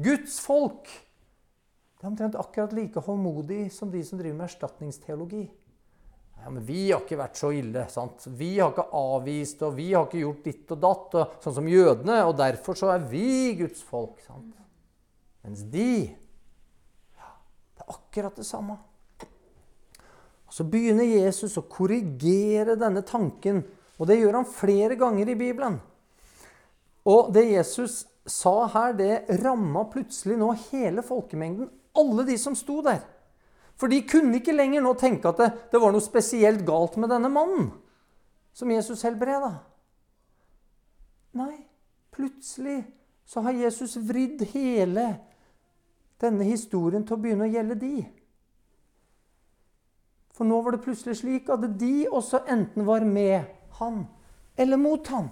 [0.02, 0.90] Guds folk.
[2.02, 5.44] Det er omtrent akkurat like håndmodig som de som driver med erstatningsteologi.
[6.42, 7.86] Ja, men Vi har ikke vært så ille.
[7.90, 8.26] sant?
[8.26, 11.68] Vi har ikke avvist, og vi har ikke gjort ditt og datt, og, sånn som
[11.70, 14.20] jødene, og derfor så er vi Guds folk.
[14.26, 14.56] sant?
[15.44, 17.30] Mens de ja,
[17.78, 18.80] Det er akkurat det samme.
[20.52, 23.64] Så begynner Jesus å korrigere denne tanken,
[23.98, 25.78] og det gjør han flere ganger i Bibelen.
[27.08, 31.70] Og det Jesus sa her, det ramma plutselig nå hele folkemengden.
[31.98, 33.02] Alle de som sto der.
[33.80, 37.10] For de kunne ikke lenger nå tenke at det, det var noe spesielt galt med
[37.10, 37.72] denne mannen
[38.54, 39.56] som Jesus helbreda.
[41.40, 41.56] Nei,
[42.14, 42.84] plutselig
[43.26, 45.08] så har Jesus vridd hele
[46.22, 47.96] denne historien til å begynne å gjelde de.
[50.42, 53.44] For nå var det plutselig slik at de også enten var med
[53.78, 54.00] han
[54.58, 55.28] eller mot han.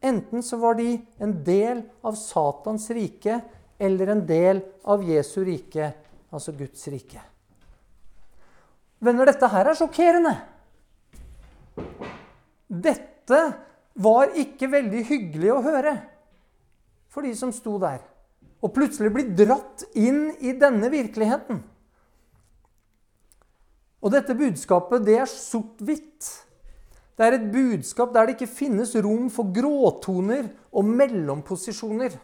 [0.00, 3.34] Enten så var de en del av Satans rike
[3.76, 5.90] eller en del av Jesu rike,
[6.32, 7.20] altså Guds rike.
[9.04, 10.32] Venner, dette her er sjokkerende.
[12.72, 13.42] Dette
[14.00, 15.92] var ikke veldig hyggelig å høre
[17.12, 18.00] for de som sto der.
[18.64, 21.60] Og plutselig bli dratt inn i denne virkeligheten.
[24.02, 26.30] Og dette budskapet, det er sort-hvitt.
[27.14, 32.16] Det er et budskap der det ikke finnes rom for gråtoner og mellomposisjoner.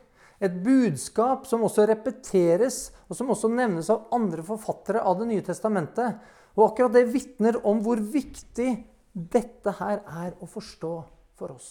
[0.42, 5.44] Et budskap som også repeteres, og som også nevnes av andre forfattere av Det nye
[5.46, 6.18] testamentet.
[6.58, 8.70] Og akkurat det vitner om hvor viktig
[9.12, 10.94] dette her er å forstå
[11.38, 11.70] for oss.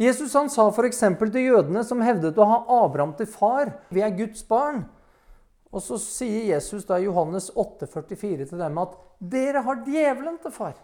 [0.00, 1.02] Jesus han sa f.eks.
[1.20, 3.74] til jødene som hevdet å ha Abraham til far.
[3.92, 4.86] Vi er Guds barn.
[5.70, 10.54] Og så sier Jesus da i Johannes 8,44 til dem at dere har djevelen til
[10.54, 10.74] far.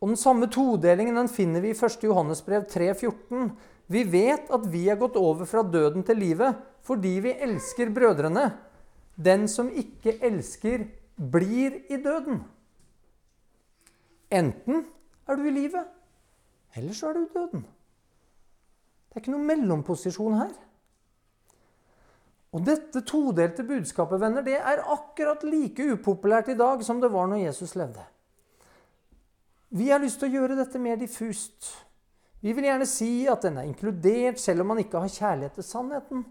[0.00, 2.06] Og Den samme todelingen den finner vi i 1.
[2.08, 3.50] Johannesbrev 3,14.
[3.92, 6.56] Vi vet at vi er gått over fra døden til livet
[6.86, 8.46] fordi vi elsker brødrene.
[9.20, 10.86] Den som ikke elsker,
[11.20, 12.40] blir i døden.
[14.32, 14.86] Enten
[15.28, 15.84] er du i livet,
[16.78, 17.64] eller så er du i døden.
[19.10, 20.54] Det er ikke noen mellomposisjon her.
[22.50, 27.30] Og dette todelte budskapet venner, det er akkurat like upopulært i dag som det var
[27.30, 28.02] når Jesus levde.
[29.70, 31.68] Vi har lyst til å gjøre dette mer diffust.
[32.42, 35.66] Vi vil gjerne si at den er inkludert selv om man ikke har kjærlighet til
[35.68, 36.24] sannheten.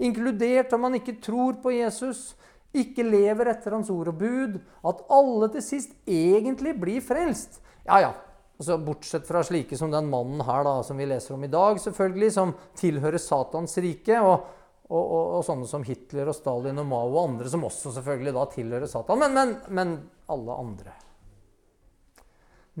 [0.00, 2.30] Inkludert om man ikke tror på Jesus,
[2.76, 4.56] ikke lever etter hans ord og bud.
[4.86, 7.60] At alle til sist egentlig blir frelst.
[7.84, 8.12] Ja, ja.
[8.56, 11.76] Altså, bortsett fra slike som den mannen her da, som vi leser om i dag,
[11.82, 14.16] selvfølgelig, som tilhører Satans rike.
[14.24, 14.46] Og,
[14.86, 18.34] og, og, og sånne som Hitler og Stalin og Mao og andre som også selvfølgelig
[18.36, 19.18] da tilhører Satan.
[19.22, 19.96] Men, men, men
[20.30, 20.94] alle andre.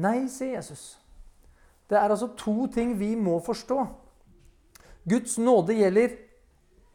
[0.04, 0.84] Nei, sier Jesus.
[1.88, 3.80] Det er altså to ting vi må forstå.
[5.06, 6.16] Guds nåde gjelder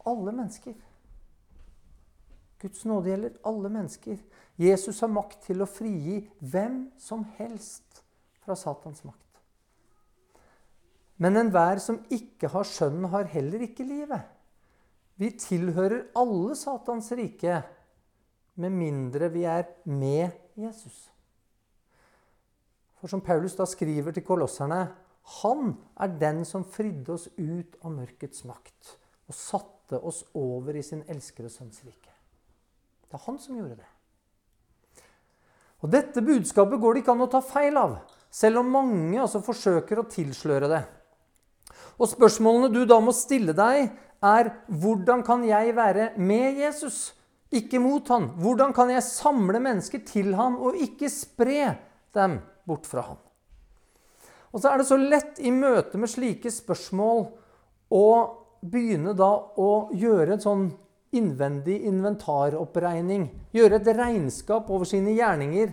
[0.07, 0.75] alle mennesker.
[2.61, 4.19] Guds nåde gjelder alle mennesker.
[4.61, 8.03] Jesus har makt til å frigi hvem som helst
[8.43, 9.17] fra Satans makt.
[11.21, 14.21] Men enhver som ikke har skjønn har heller ikke livet.
[15.21, 17.61] Vi tilhører alle Satans rike,
[18.57, 21.05] med mindre vi er med Jesus.
[22.99, 24.81] For som Paulus da skriver til kolosserne
[25.41, 28.95] Han er den som fridde oss ut av mørkets makt
[29.29, 32.09] og satte oss over i sin elskede sønns rike.
[33.05, 33.89] Det er han som gjorde det.
[35.81, 37.95] Og Dette budskapet går det ikke an å ta feil av,
[38.33, 40.81] selv om mange altså forsøker å tilsløre det.
[42.01, 47.13] Og Spørsmålene du da må stille deg, er hvordan kan jeg være med Jesus,
[47.51, 48.29] ikke mot han?
[48.39, 51.75] Hvordan kan jeg samle mennesker til han og ikke spre
[52.13, 53.19] dem bort fra han.
[54.51, 57.23] Og så er det så lett i møte med slike spørsmål
[57.95, 58.07] å
[58.61, 60.65] begynne da å gjøre en sånn
[61.15, 65.71] innvendig inventaroppregning, gjøre et regnskap over sine gjerninger,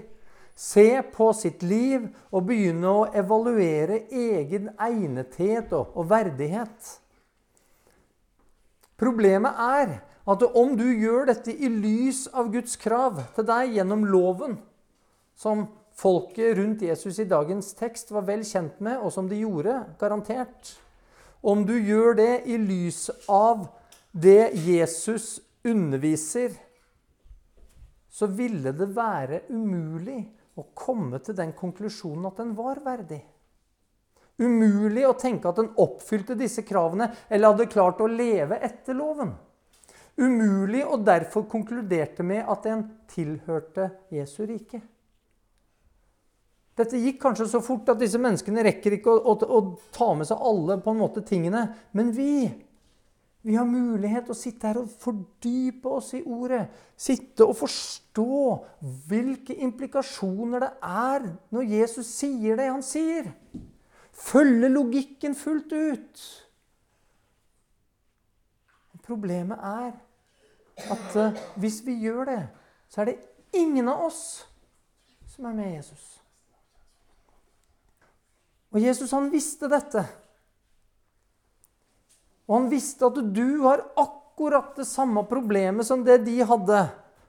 [0.58, 6.94] se på sitt liv og begynne å evaluere egen egnethet og, og verdighet.
[8.98, 14.02] Problemet er at om du gjør dette i lys av Guds krav til deg gjennom
[14.10, 14.58] loven,
[15.38, 15.68] som
[15.98, 20.74] folket rundt Jesus i dagens tekst var vel kjent med, og som de gjorde, garantert
[21.40, 23.68] Om du gjør det i lys av
[24.10, 26.50] det Jesus underviser,
[28.10, 30.18] så ville det være umulig
[30.58, 33.20] å komme til den konklusjonen at den var verdig.
[34.38, 39.32] Umulig å tenke at den oppfylte disse kravene eller hadde klart å leve etter loven.
[40.18, 44.80] Umulig og derfor konkluderte med at den tilhørte Jesu rike.
[46.78, 50.28] Dette gikk kanskje så fort at disse menneskene rekker ikke å, å, å ta med
[50.30, 51.64] seg alle på en måte tingene.
[51.94, 52.46] Men vi
[53.48, 56.66] vi har mulighet til å sitte her og fordype oss i ordet.
[56.98, 58.26] Sitte og forstå
[59.08, 63.30] hvilke implikasjoner det er når Jesus sier det han sier.
[64.18, 66.22] Følge logikken fullt ut.
[69.08, 69.92] Problemet er
[70.92, 72.40] at uh, hvis vi gjør det,
[72.92, 73.18] så er det
[73.56, 74.22] ingen av oss
[75.32, 76.18] som er med Jesus.
[78.74, 80.02] Og Jesus han visste dette.
[82.48, 86.82] Og han visste at du har akkurat det samme problemet som det de hadde,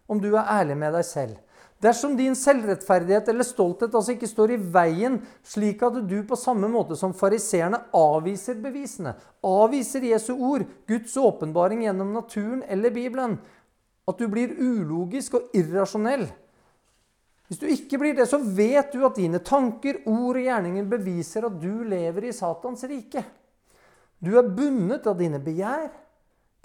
[0.10, 1.40] om du er ærlig med deg selv.
[1.80, 5.16] Dersom din selvrettferdighet eller stolthet altså ikke står i veien,
[5.48, 9.14] slik at du på samme måte som fariseerne avviser bevisene,
[9.48, 13.38] avviser Jesu ord, Guds åpenbaring gjennom naturen eller Bibelen,
[14.10, 16.28] at du blir ulogisk og irrasjonell
[17.50, 21.48] Hvis du ikke blir det, så vet du at dine tanker, ord og gjerninger beviser
[21.48, 23.24] at du lever i Satans rike.
[24.20, 25.88] Du er bundet av dine begjær,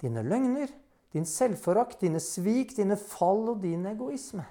[0.03, 0.69] dine løgner,
[1.15, 4.45] din selvforakt, dine svik, dine fall og din egoisme.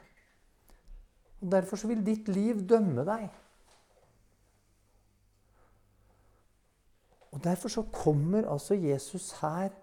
[1.45, 3.26] Og Derfor så vil ditt liv dømme deg.
[7.34, 9.74] Og Derfor så kommer altså Jesus her,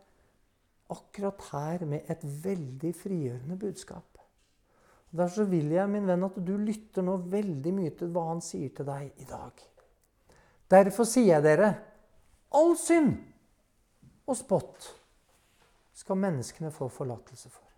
[0.90, 4.18] akkurat her, med et veldig frigjørende budskap.
[5.12, 8.30] Og Derfor så vil jeg, min venn, at du lytter nå veldig mye til hva
[8.32, 9.66] han sier til deg i dag.
[10.72, 11.74] Derfor sier jeg dere
[12.56, 13.14] All synd
[14.28, 14.88] og spott
[15.96, 17.71] skal menneskene få forlatelse for.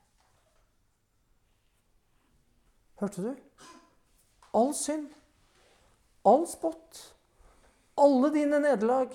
[3.04, 3.32] Hørte du?
[4.56, 5.10] All synd,
[6.24, 7.00] all spott,
[8.00, 9.10] alle dine nederlag,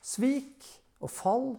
[0.00, 0.64] svik
[1.02, 1.50] og fall,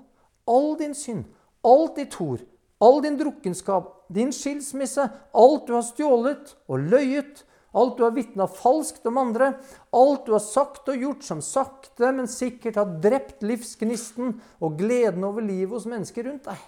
[0.49, 1.27] all din synd,
[1.61, 2.41] alt ditt hor,
[2.81, 7.45] all din drukkenskap, din skilsmisse, alt du har stjålet og løyet,
[7.77, 9.51] Alt du har vitna falskt om andre,
[9.93, 15.27] alt du har sagt og gjort som sakte, men sikkert har drept livsgnisten og gleden
[15.27, 16.63] over livet hos mennesker rundt deg.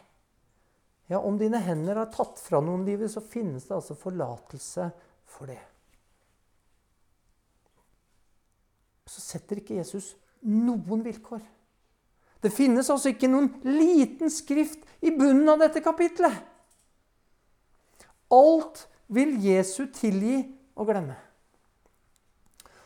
[1.11, 4.85] Ja, om dine hender har tatt fra noen livet, så finnes det altså forlatelse
[5.27, 5.59] for det.
[9.11, 10.13] Så setter ikke Jesus
[10.47, 11.41] noen vilkår.
[12.41, 16.31] Det finnes altså ikke noen liten skrift i bunnen av dette kapitlet.
[18.31, 20.39] Alt vil Jesu tilgi
[20.79, 21.19] å glemme.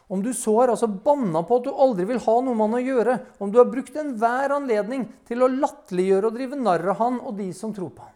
[0.09, 2.77] Om du så har altså banna på at du aldri vil ha noe med han
[2.81, 7.01] å gjøre, om du har brukt enhver anledning til å latterliggjøre og drive narr av
[7.05, 8.14] han og de som tror på han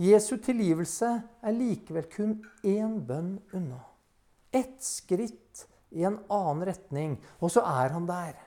[0.00, 1.08] Jesu tilgivelse
[1.42, 3.82] er likevel kun én bønn unna.
[4.52, 8.38] Ett skritt i en annen retning, og så er han der.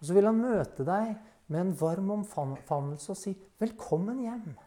[0.00, 1.14] Og så vil han møte deg
[1.46, 4.58] med en varm omfavnelse og si 'velkommen hjem'.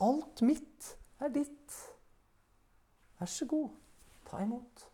[0.00, 1.74] Alt mitt er ditt.
[3.18, 3.68] Vær så god,
[4.30, 4.88] ta imot.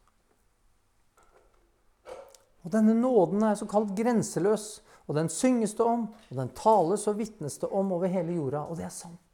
[2.65, 7.19] Og Denne nåden er såkalt grenseløs, og den synges det om, og den tales og
[7.19, 8.59] vitnes det om over hele jorda.
[8.59, 9.30] Og det er sant.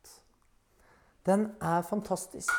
[1.26, 2.52] Den er fantastisk.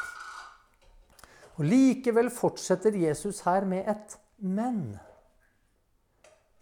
[1.57, 4.97] Og Likevel fortsetter Jesus her med et men.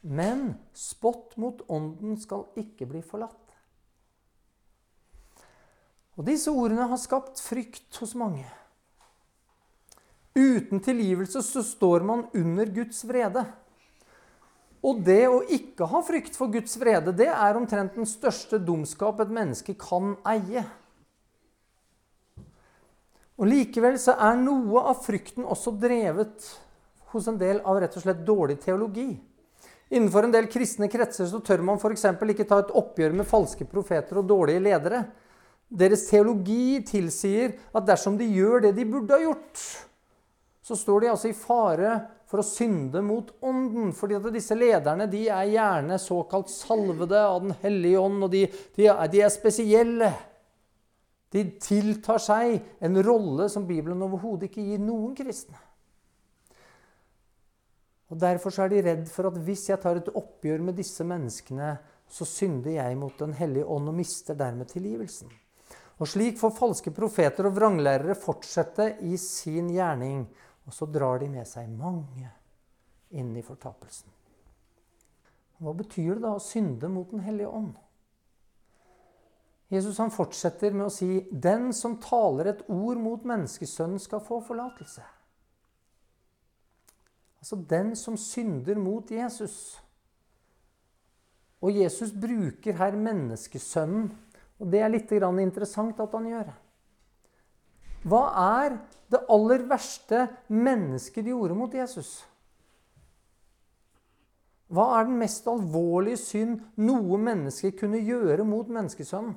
[0.05, 3.41] Men spott mot ånden skal ikke bli forlatt.
[6.15, 8.45] Og Disse ordene har skapt frykt hos mange.
[10.35, 13.43] Uten tilgivelse så står man under Guds vrede.
[14.85, 19.19] Og det å ikke ha frykt for Guds vrede, det er omtrent den største dumskap
[19.23, 20.63] et menneske kan eie.
[23.35, 26.45] Og Likevel så er noe av frykten også drevet
[27.11, 29.09] hos en del av rett og slett dårlig teologi.
[29.91, 32.07] Innenfor en del kristne kretser så tør man f.eks.
[32.15, 35.03] ikke ta et oppgjør med falske profeter og dårlige ledere.
[35.67, 39.61] Deres teologi tilsier at dersom de gjør det de burde ha gjort,
[40.65, 43.91] så står de altså i fare for å synde mot Ånden.
[43.93, 48.47] fordi at disse lederne de er gjerne såkalt salvede av Den hellige ånd, og de,
[48.75, 50.09] de, er, de er spesielle.
[51.33, 55.57] De tiltar seg en rolle som Bibelen overhodet ikke gir noen kristne.
[58.13, 61.73] Og Derfor er de redd for at hvis jeg tar et oppgjør med disse menneskene,
[62.05, 65.31] så synder jeg mot Den hellige ånd og mister dermed tilgivelsen.
[65.97, 70.25] Og Slik får falske profeter og vranglærere fortsette i sin gjerning.
[70.65, 72.29] Og så drar de med seg mange
[73.15, 74.11] inn i fortapelsen.
[75.61, 77.73] Hva betyr det da å synde mot Den hellige ånd?
[79.73, 84.41] Jesus han fortsetter med å si, 'Den som taler et ord mot menneskesønnen, skal få
[84.41, 85.03] forlatelse'.
[87.39, 89.81] Altså den som synder mot Jesus.
[91.61, 94.11] Og Jesus bruker her menneskesønnen.
[94.59, 96.53] Og det er litt interessant at han gjør.
[98.05, 98.23] Hva
[98.61, 98.77] er
[99.09, 102.25] det aller verste mennesket gjorde mot Jesus?
[104.69, 109.35] Hva er den mest alvorlige synd noe menneske kunne gjøre mot menneskesønnen?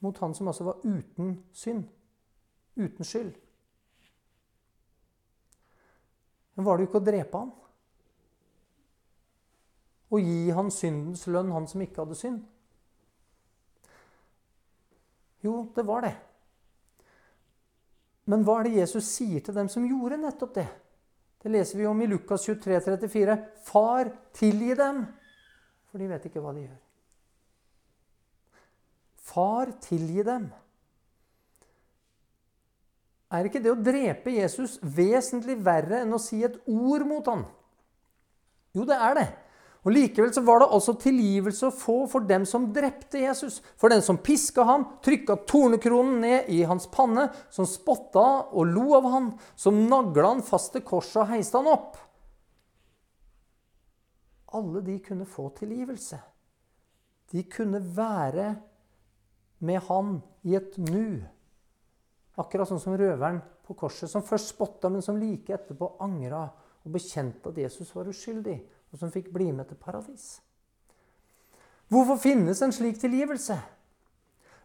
[0.00, 1.84] Mot han som altså var uten synd.
[2.76, 3.34] Uten skyld.
[6.54, 7.52] Men var det jo ikke å drepe ham?
[10.10, 12.40] Og gi han syndens lønn, han som ikke hadde synd?
[15.44, 16.16] Jo, det var det.
[18.30, 20.68] Men hva er det Jesus sier til dem som gjorde nettopp det?
[21.40, 23.36] Det leser vi om i Lukas 23, 34.
[23.64, 25.06] Far, tilgi dem,
[25.88, 26.78] for de vet ikke hva de gjør.
[29.30, 30.48] Far, tilgi dem.
[33.30, 37.44] Er ikke det å drepe Jesus vesentlig verre enn å si et ord mot ham?
[38.74, 39.28] Jo, det er det.
[39.80, 43.60] Og Likevel så var det altså tilgivelse å få for dem som drepte Jesus.
[43.80, 48.90] For den som piska ham, trykka tornekronen ned i hans panne, som spotta og lo
[48.98, 51.96] av han, som nagla han fast til korset og heiste han opp.
[54.58, 56.18] Alle de kunne få tilgivelse.
[57.30, 58.50] De kunne være
[59.64, 61.20] med han i et nu.
[62.40, 66.46] Akkurat sånn som røveren på korset, som først spotta, men som like etterpå angra
[66.80, 68.56] og bekjente at Jesus var uskyldig
[68.90, 70.40] og som fikk bli med til paradis.
[71.90, 73.58] Hvorfor finnes en slik tilgivelse?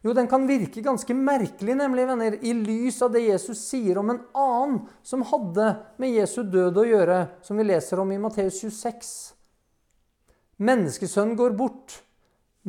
[0.05, 4.11] Jo, den kan virke ganske merkelig, nemlig, venner, i lys av det Jesus sier om
[4.13, 8.59] en annen som hadde med Jesu død å gjøre, som vi leser om i Matteus
[8.61, 9.09] 26.
[10.61, 11.97] Menneskesønnen går bort,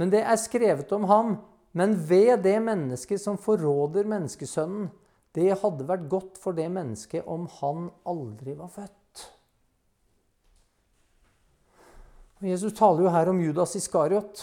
[0.00, 1.36] men det er skrevet om ham.
[1.76, 4.88] Men ved det mennesket som forråder menneskesønnen,
[5.36, 9.24] det hadde vært godt for det mennesket om han aldri var født.
[12.46, 14.40] Jesus taler jo her om Judas Iskariot.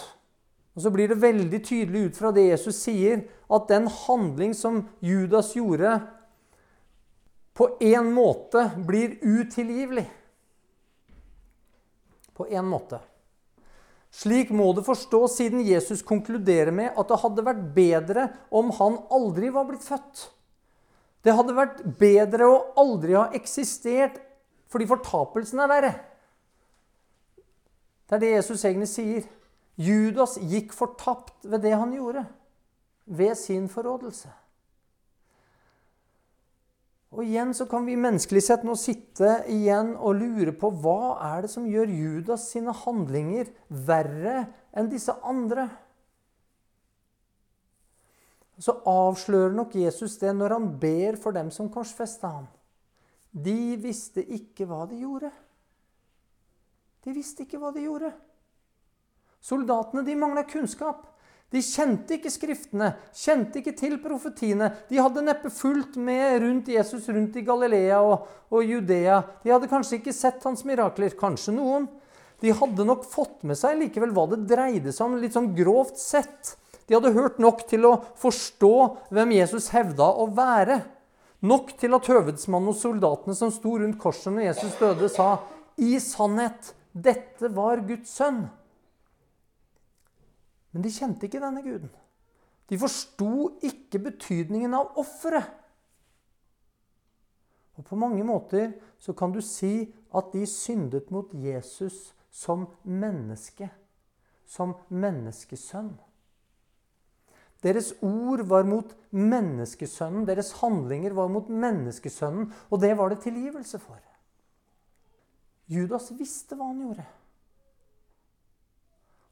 [0.74, 4.82] Og så blir det veldig tydelig ut fra det Jesus sier, at den handling som
[5.02, 6.00] Judas gjorde,
[7.54, 10.06] på en måte blir utilgivelig.
[12.34, 12.98] På en måte.
[14.14, 19.00] Slik må det forstås siden Jesus konkluderer med at det hadde vært bedre om han
[19.12, 20.28] aldri var blitt født.
[21.24, 24.20] Det hadde vært bedre å aldri ha eksistert
[24.70, 25.92] fordi fortapelsen er verre.
[28.04, 29.26] Det er det Jesus egentlig sier.
[29.80, 32.24] Judas gikk fortapt ved det han gjorde.
[33.06, 34.30] Ved sin forrådelse.
[37.14, 41.44] Og igjen så kan vi menneskelig sett nå sitte igjen og lure på hva er
[41.44, 45.68] det som gjør Judas sine handlinger verre enn disse andre?
[48.58, 52.50] Så avslører nok Jesus det når han ber for dem som korsfesta ham.
[53.30, 55.30] De visste ikke hva de gjorde.
[57.06, 58.10] De visste ikke hva de gjorde.
[59.44, 61.13] Soldatene de mangla kunnskap.
[61.54, 64.72] De kjente ikke Skriftene, kjente ikke til profetiene.
[64.88, 69.20] De hadde neppe fulgt med rundt Jesus rundt i Galilea og, og Judea.
[69.44, 71.14] De hadde kanskje ikke sett hans mirakler.
[71.18, 71.86] Kanskje noen.
[72.42, 76.00] De hadde nok fått med seg likevel hva det dreide seg om, litt sånn grovt
[76.02, 76.56] sett.
[76.88, 78.74] De hadde hørt nok til å forstå
[79.14, 80.82] hvem Jesus hevda å være.
[81.44, 85.38] Nok til at høvedsmannen og soldatene som sto rundt korset når Jesus døde, sa
[85.80, 88.44] i sannhet dette var Guds sønn.
[90.74, 91.92] Men de kjente ikke denne guden.
[92.68, 95.52] De forsto ikke betydningen av offeret.
[97.74, 103.70] Og På mange måter så kan du si at de syndet mot Jesus som menneske.
[104.46, 105.94] Som menneskesønn.
[107.64, 113.80] Deres ord var mot menneskesønnen, deres handlinger var mot menneskesønnen, og det var det tilgivelse
[113.80, 113.96] for.
[115.72, 117.06] Judas visste hva han gjorde.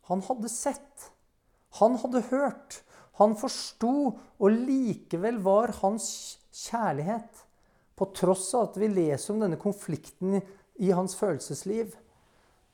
[0.08, 1.10] Han hadde sett,
[1.78, 2.82] han hadde hørt,
[3.20, 6.06] han forsto, og likevel var hans
[6.52, 7.44] kjærlighet.
[7.96, 10.40] På tross av at vi leser om denne konflikten
[10.80, 11.92] i hans følelsesliv.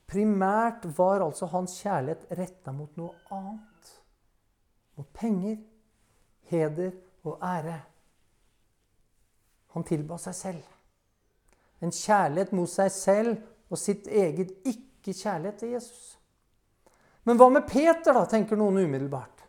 [0.08, 3.92] Primært var altså hans kjærlighet retta mot noe annet.
[4.96, 5.58] Mot penger,
[6.48, 6.94] heder
[7.26, 7.80] og ære.
[9.74, 10.62] Han tilba seg selv.
[11.84, 13.36] En kjærlighet mot seg selv
[13.68, 16.17] og sitt eget, ikke kjærlighet til Jesus.
[17.28, 19.42] Men hva med Peter, da, tenker noen umiddelbart.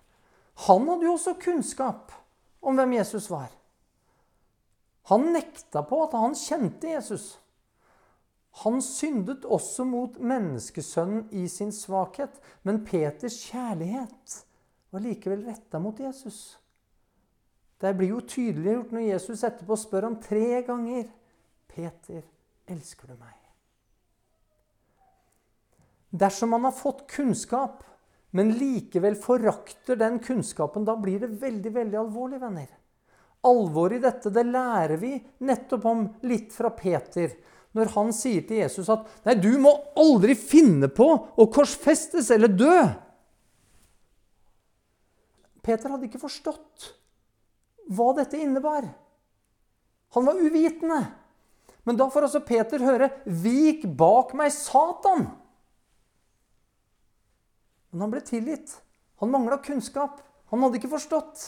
[0.68, 2.12] Han hadde jo også kunnskap
[2.60, 3.48] om hvem Jesus var.
[5.08, 7.30] Han nekta på at han kjente Jesus.
[8.66, 12.36] Han syndet også mot menneskesønnen i sin svakhet,
[12.68, 14.42] men Peters kjærlighet
[14.92, 16.58] var likevel retta mot Jesus.
[17.80, 21.08] Det blir jo tydeliggjort når Jesus etterpå spør ham tre ganger
[21.72, 22.26] Peter,
[22.68, 23.39] elsker du meg?
[26.10, 27.84] Dersom man har fått kunnskap,
[28.32, 32.70] men likevel forakter den kunnskapen, da blir det veldig, veldig alvorlig, venner.
[33.46, 35.14] Alvoret i dette det lærer vi
[35.48, 37.32] nettopp om litt fra Peter
[37.78, 41.08] når han sier til Jesus at nei, du må aldri finne på
[41.38, 42.80] å korsfestes eller dø.
[45.64, 46.90] Peter hadde ikke forstått
[47.94, 48.88] hva dette innebar.
[50.18, 51.04] Han var uvitende.
[51.86, 55.30] Men da får altså Peter høre 'Vik bak meg, Satan'.
[57.92, 58.76] Men han ble tilgitt.
[59.22, 60.22] Han mangla kunnskap.
[60.52, 61.46] Han hadde ikke forstått.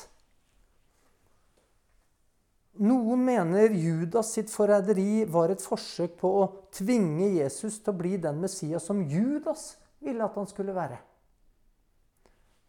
[2.81, 8.15] Noen mener Judas sitt forræderi var et forsøk på å tvinge Jesus til å bli
[8.21, 10.97] den Messias som Judas ville at han skulle være.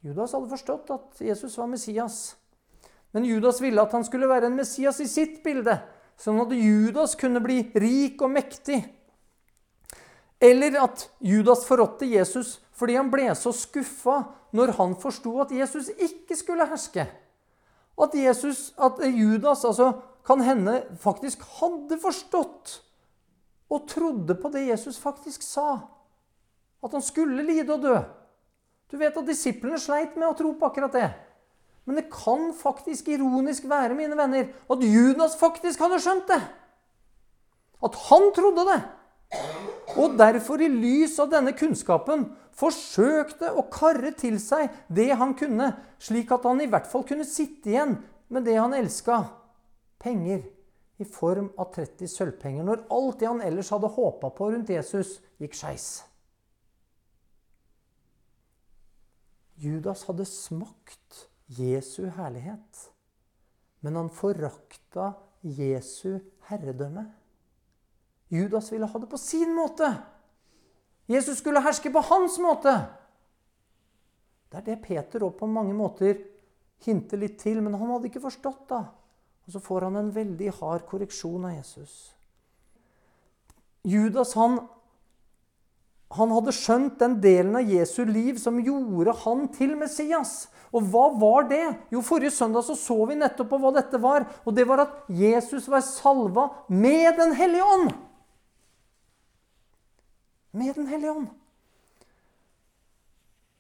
[0.03, 2.17] Judas hadde forstått at Jesus var Messias.
[3.15, 5.77] Men Judas ville at han skulle være en Messias i sitt bilde,
[6.19, 8.81] sånn at Judas kunne bli rik og mektig.
[10.43, 14.17] Eller at Judas forrådte Jesus fordi han ble så skuffa
[14.59, 17.05] når han forsto at Jesus ikke skulle herske.
[17.95, 19.93] At, Jesus, at Judas altså,
[20.27, 22.81] kan hende faktisk hadde forstått
[23.71, 25.77] og trodde på det Jesus faktisk sa.
[26.83, 27.95] At han skulle lide og dø.
[28.91, 31.07] Du vet at disiplene sleit med å tro på akkurat det.
[31.87, 36.43] Men det kan faktisk ironisk være, mine venner, at Judas faktisk hadde skjønt det.
[37.83, 38.81] At han trodde det.
[40.01, 42.25] Og derfor, i lys av denne kunnskapen,
[42.57, 47.29] forsøkte å karre til seg det han kunne, slik at han i hvert fall kunne
[47.29, 47.97] sitte igjen
[48.33, 49.23] med det han elska
[50.03, 50.45] penger
[51.03, 55.19] i form av 30 sølvpenger, når alt det han ellers hadde håpa på rundt Jesus,
[55.43, 55.89] gikk skeis.
[59.63, 62.87] Judas hadde smakt Jesu herlighet,
[63.83, 65.13] men han forakta
[65.43, 67.09] Jesu herredømme.
[68.33, 69.91] Judas ville ha det på sin måte.
[71.07, 72.73] Jesus skulle herske på hans måte.
[74.49, 76.17] Det er det Peter òg på mange måter
[76.85, 78.83] hinter litt til, men han hadde ikke forstått da.
[79.45, 81.97] Og så får han en veldig hard korreksjon av Jesus.
[83.85, 84.61] Judas han,
[86.17, 90.47] han hadde skjønt den delen av Jesu liv som gjorde han til Messias.
[90.73, 91.65] Og hva var det?
[91.93, 94.25] Jo, Forrige søndag så, så vi nettopp på hva dette var.
[94.47, 97.93] Og det var at Jesus var salva med Den hellige ånd
[100.53, 101.29] med Den hellige ånd.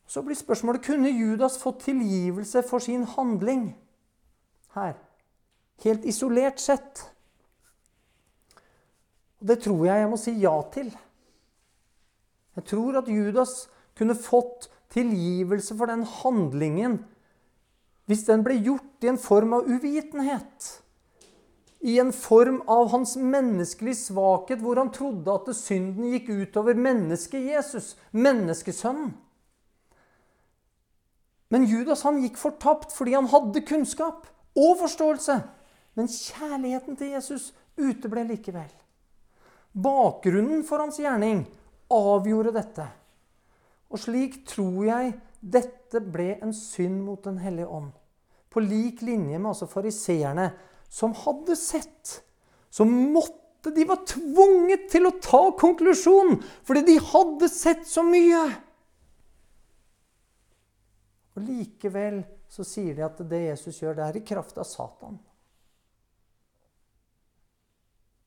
[0.07, 3.71] Så blir spørsmålet kunne Judas fått tilgivelse for sin handling
[4.75, 4.95] her,
[5.85, 7.07] helt isolert sett.
[9.41, 10.93] Og Det tror jeg jeg må si ja til.
[12.57, 17.01] Jeg tror at Judas kunne fått tilgivelse for den handlingen
[18.11, 20.82] hvis den ble gjort i en form av uvitenhet
[21.83, 27.43] i en form av hans menneskelige svakhet, hvor han trodde at synden gikk utover mennesket
[27.43, 29.11] Jesus, menneskesønnen.
[31.53, 35.41] Men Judas han gikk fortapt fordi han hadde kunnskap og forståelse.
[35.99, 38.71] Men kjærligheten til Jesus uteble likevel.
[39.73, 41.43] Bakgrunnen for hans gjerning
[41.93, 42.87] avgjorde dette.
[43.93, 45.13] Og slik tror jeg
[45.43, 47.91] dette ble en synd mot Den hellige ånd.
[48.49, 50.53] På lik linje med altså fariseerne
[50.93, 52.19] som hadde sett,
[52.71, 58.43] så måtte de var tvunget til å ta konklusjonen, fordi de hadde sett så mye.
[61.33, 62.21] Og Likevel
[62.53, 65.17] så sier de at det Jesus gjør, det er i kraft av Satan.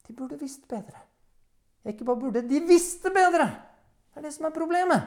[0.08, 1.04] De burde visst bedre.
[1.86, 3.46] Ikke bare burde, de visste bedre!
[4.10, 5.06] Det er det som er problemet.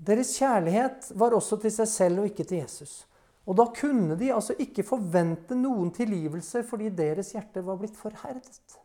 [0.00, 3.04] Deres kjærlighet var også til seg selv og ikke til Jesus.
[3.50, 8.76] Og da kunne de altså ikke forvente noen tilgivelse fordi deres hjerte var blitt forherdet.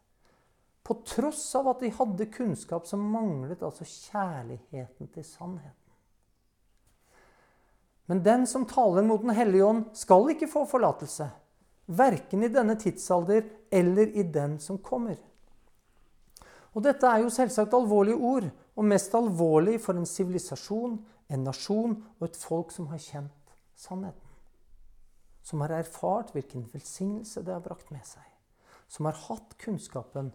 [0.86, 5.82] På tross av at de hadde kunnskap som manglet altså kjærligheten til sannheten.
[8.10, 11.30] Men den som taler mot Den hellige ånd, skal ikke få forlatelse.
[11.88, 15.18] verken i denne tidsalder eller i den som kommer.
[16.74, 20.98] Og dette er jo selvsagt alvorlige ord, og mest alvorlig for en sivilisasjon,
[21.30, 24.25] en nasjon og et folk som har kjent sannheten.
[25.46, 28.26] Som har erfart hvilken velsignelse det har brakt med seg.
[28.90, 30.32] Som har hatt kunnskapen,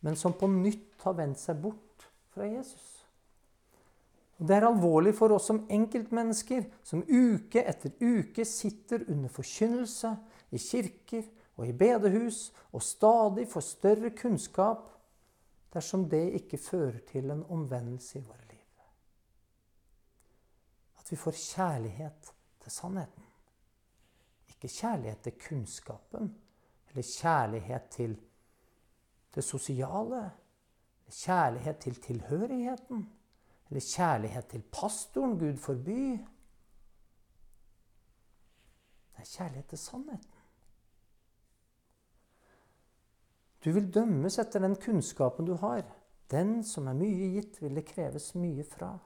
[0.00, 2.92] men som på nytt har vendt seg bort fra Jesus.
[4.36, 10.12] Og Det er alvorlig for oss som enkeltmennesker, som uke etter uke sitter under forkynnelse
[10.52, 11.24] i kirker
[11.56, 14.90] og i bedehus og stadig får større kunnskap
[15.72, 18.82] dersom det ikke fører til en omvendelse i våre liv.
[21.00, 22.32] At vi får kjærlighet
[22.62, 23.25] til sannheten.
[24.56, 26.34] Ikke kjærlighet til kunnskapen
[26.88, 28.16] eller kjærlighet til
[29.34, 30.30] det sosiale.
[31.10, 33.12] Kjærlighet til tilhørigheten.
[33.70, 36.24] Eller kjærlighet til pastoren, Gud forby.
[39.12, 40.30] Det er kjærlighet til sannheten.
[43.64, 45.82] Du vil dømmes etter den kunnskapen du har.
[46.30, 48.98] Den som er mye gitt, vil det kreves mye fra.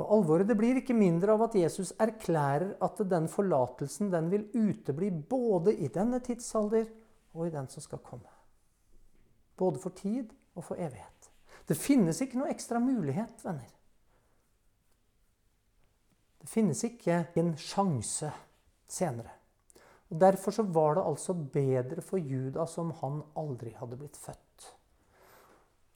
[0.00, 4.46] Og Alvoret det blir ikke mindre av at Jesus erklærer at den forlatelsen den vil
[4.54, 6.86] utebli både i denne tidsalder
[7.34, 8.30] og i den som skal komme.
[9.60, 11.28] Både for tid og for evighet.
[11.68, 13.68] Det finnes ikke noe ekstra mulighet, venner.
[16.40, 18.30] Det finnes ikke en sjanse
[18.88, 19.36] senere.
[20.10, 24.70] Og Derfor så var det altså bedre for Judas om han aldri hadde blitt født.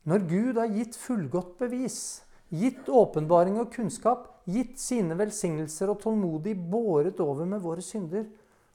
[0.04, 2.23] Når Gud har gitt fullgodt bevis,
[2.54, 8.26] gitt åpenbaring og kunnskap, gitt sine velsignelser og tålmodig båret over med våre synder,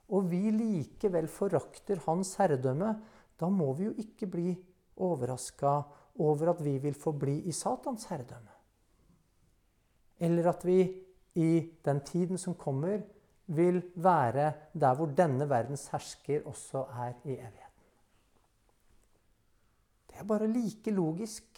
[0.10, 2.96] og vi likevel forakter hans herredømme,
[3.40, 4.54] da må vi jo ikke bli
[5.00, 5.78] overraska
[6.20, 8.56] over at vi vil forbli i Satans herredømme.
[10.20, 10.82] Eller at vi
[11.40, 11.52] i
[11.86, 13.06] den tiden som kommer,
[13.50, 17.86] vil være der hvor denne verdens hersker også er i evigheten.
[20.10, 21.58] Det er bare like logisk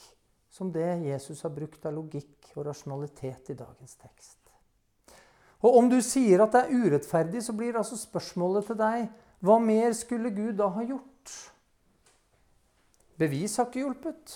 [0.52, 4.38] som det Jesus har brukt av logikk og rasjonalitet i dagens tekst.
[5.62, 9.10] Og om du sier at det er urettferdig, så blir altså spørsmålet til deg
[9.41, 11.36] hva mer skulle Gud da ha gjort?
[13.22, 14.36] Bevis har ikke hjulpet.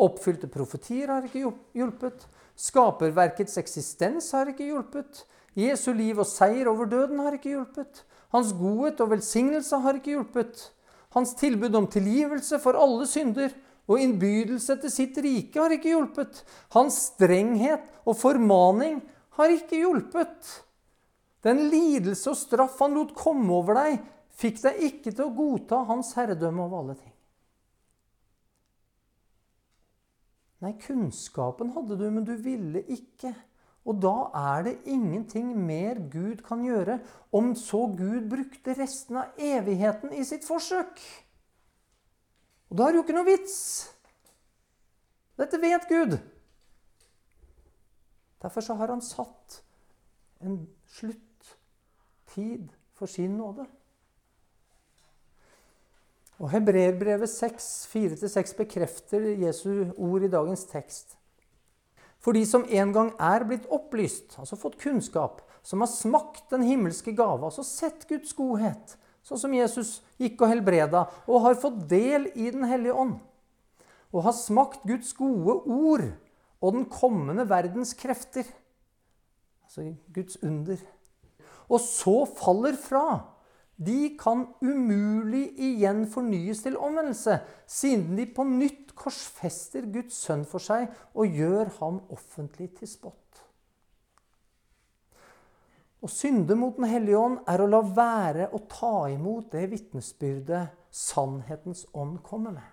[0.00, 2.24] Oppfylte profetier har ikke hjulpet.
[2.56, 5.24] Skaperverkets eksistens har ikke hjulpet.
[5.56, 8.04] Jesu liv og seier over døden har ikke hjulpet.
[8.32, 10.68] Hans godhet og velsignelse har ikke hjulpet.
[11.16, 13.52] Hans tilbud om tilgivelse for alle synder
[13.90, 16.44] og innbydelse til sitt rike har ikke hjulpet.
[16.76, 19.00] Hans strenghet og formaning
[19.38, 20.50] har ikke hjulpet.
[21.42, 24.00] Den lidelse og straff han lot komme over deg,
[24.40, 27.14] fikk deg ikke til å godta hans herredømme over alle ting.
[30.60, 33.32] Nei, kunnskapen hadde du, men du ville ikke.
[33.88, 36.98] Og da er det ingenting mer Gud kan gjøre,
[37.32, 41.00] om så Gud brukte resten av evigheten i sitt forsøk.
[42.70, 43.56] Og da er det jo ikke noe vits.
[45.40, 46.16] Dette vet Gud.
[48.40, 49.60] Derfor så har han satt
[50.40, 53.66] en sluttid for sin nåde.
[56.40, 61.18] Og Hebreerbrevet 6, 4-6 bekrefter Jesu ord i dagens tekst.
[62.20, 66.64] For de som en gang er blitt opplyst, altså fått kunnskap, som har smakt den
[66.64, 68.96] himmelske gave, altså sett Guds godhet,
[69.26, 73.18] sånn som Jesus gikk og helbreda, og har fått del i Den hellige ånd,
[74.10, 76.06] og har smakt Guds gode ord
[76.60, 78.48] og den kommende verdens krefter,
[79.64, 80.80] altså Guds under,
[81.70, 83.04] og så faller fra
[83.80, 90.60] de kan umulig igjen fornyes til omvendelse, siden de på nytt korsfester Guds sønn for
[90.60, 93.29] seg og gjør ham offentlig til spott.
[96.00, 100.76] Å synde mot Den hellige ånd er å la være å ta imot det vitnesbyrdet
[100.90, 102.68] sannhetens ånd kommer med.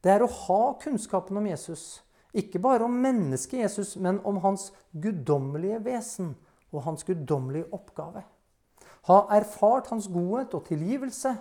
[0.00, 2.02] Det er å ha kunnskapen om Jesus,
[2.34, 6.34] ikke bare om mennesket Jesus, men om hans guddommelige vesen
[6.72, 8.24] og hans guddommelige oppgave
[9.08, 11.34] ha erfart hans godhet og tilgivelse,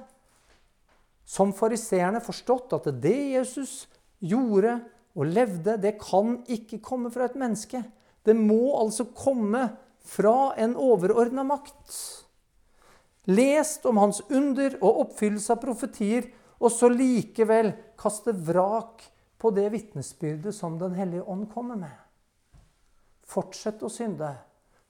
[1.23, 3.85] som fariseerne forstått at det Jesus
[4.19, 4.81] gjorde
[5.15, 7.79] og levde, det kan ikke komme fra et menneske.
[8.23, 9.69] Det må altså komme
[10.03, 11.95] fra en overordna makt.
[13.23, 16.27] Lest om hans under og oppfyllelse av profetier,
[16.59, 19.03] og så likevel kaste vrak
[19.39, 21.95] på det vitnesbyrdet som Den hellige ånd kommer med.
[23.23, 24.29] Fortsett å synde.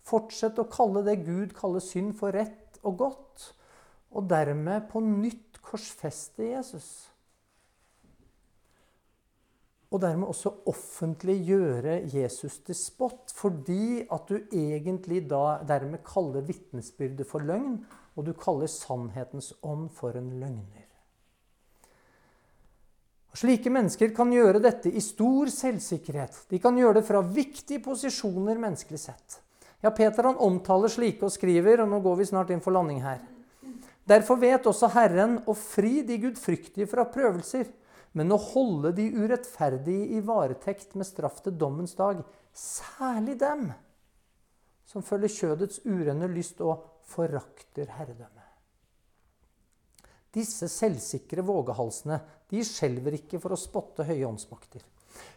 [0.04, 3.54] Fortsett å kalle det Gud kaller synd, for rett og godt,
[4.14, 6.90] og dermed på nytt korsfeste Jesus.
[9.94, 17.28] Og dermed også offentliggjøre Jesus til spott, fordi at du egentlig da dermed kaller vitnesbyrdet
[17.30, 17.78] for løgn,
[18.18, 20.90] og du kaller sannhetens ånd for en løgner.
[23.34, 26.44] Og slike mennesker kan gjøre dette i stor selvsikkerhet.
[26.50, 29.40] De kan gjøre det fra viktige posisjoner menneskelig sett.
[29.82, 33.02] Ja, Peter han omtaler slike og skriver, og nå går vi snart inn for landing
[33.04, 33.22] her.
[34.08, 37.66] Derfor vet også Herren å fri de gudfryktige fra prøvelser,
[38.14, 42.22] men å holde de urettferdige i varetekt med straff til dommens dag,
[42.54, 43.72] særlig dem
[44.86, 48.50] som følger kjødets urene lyst og forakter herredømmet.
[50.34, 54.82] Disse selvsikre vågehalsene de skjelver ikke for å spotte høye åndsmakter.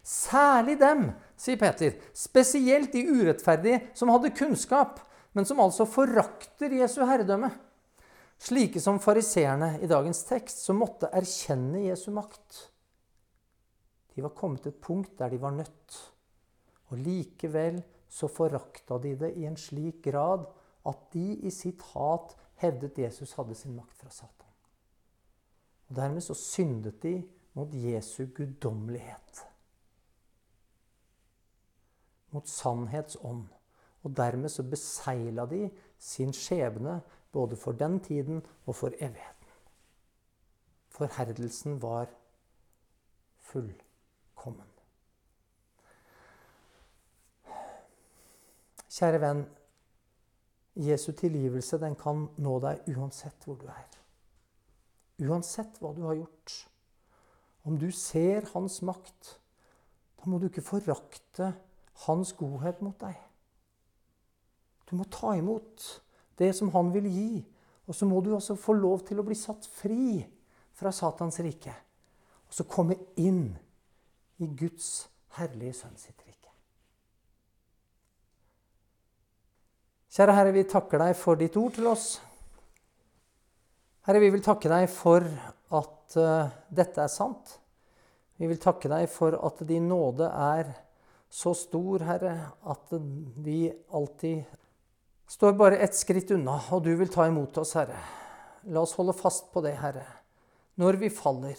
[0.00, 5.02] Særlig dem, sier Peter, spesielt de urettferdige som hadde kunnskap,
[5.36, 7.50] men som altså forakter Jesu herredømme.
[8.38, 12.66] Slike som fariseerne i dagens tekst, som måtte erkjenne Jesu makt.
[14.14, 15.96] De var kommet til et punkt der de var nødt.
[16.88, 20.46] Og likevel så forakta de det i en slik grad
[20.86, 24.52] at de i sitt hat hevdet Jesus hadde sin makt fra Satan.
[25.88, 27.18] Og Dermed så syndet de
[27.56, 29.42] mot Jesu guddommelighet.
[32.30, 33.46] Mot sannhetsånd.
[34.02, 35.66] Og dermed så besegla de
[35.98, 37.00] sin skjebne
[37.36, 39.50] både for den tiden og for evigheten.
[40.88, 42.06] Forherdelsen var
[43.44, 44.70] fullkommen.
[48.96, 49.42] Kjære venn,
[50.76, 54.00] Jesu tilgivelse den kan nå deg uansett hvor du er.
[55.28, 56.56] Uansett hva du har gjort.
[57.68, 59.34] Om du ser hans makt,
[60.16, 61.52] da må du ikke forakte
[62.06, 63.20] hans godhet mot deg.
[64.88, 65.84] Du må ta imot
[66.38, 67.30] det som han vil gi.
[67.86, 70.20] Og så må du også få lov til å bli satt fri
[70.76, 71.74] fra Satans rike.
[72.46, 73.48] Og så komme inn
[74.42, 75.06] i Guds
[75.38, 76.52] herlige sønn sitt rike.
[80.16, 82.06] Kjære Herre, vi takker deg for ditt ord til oss.
[84.06, 85.24] Herre, vi vil takke deg for
[85.76, 87.56] at uh, dette er sant.
[88.36, 90.70] Vi vil takke deg for at din nåde er
[91.32, 92.34] så stor, Herre,
[92.64, 92.92] at
[93.44, 94.44] vi alltid
[95.26, 97.98] står bare ett skritt unna, og du vil ta imot oss, Herre.
[98.70, 100.06] La oss holde fast på det, Herre,
[100.80, 101.58] når vi faller.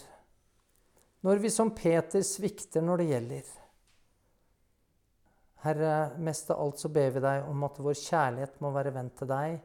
[1.25, 3.47] Når vi som Peter svikter når det gjelder.
[5.65, 9.17] Herre, mest av alt så ber vi deg om at vår kjærlighet må være vendt
[9.19, 9.57] til deg,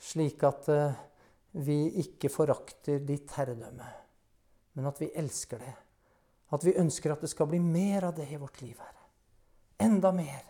[0.00, 1.00] slik at uh,
[1.64, 3.88] vi ikke forakter ditt herredømme,
[4.74, 5.74] men at vi elsker det.
[6.54, 9.06] At vi ønsker at det skal bli mer av det i vårt liv, Herre.
[9.82, 10.42] Enda mer.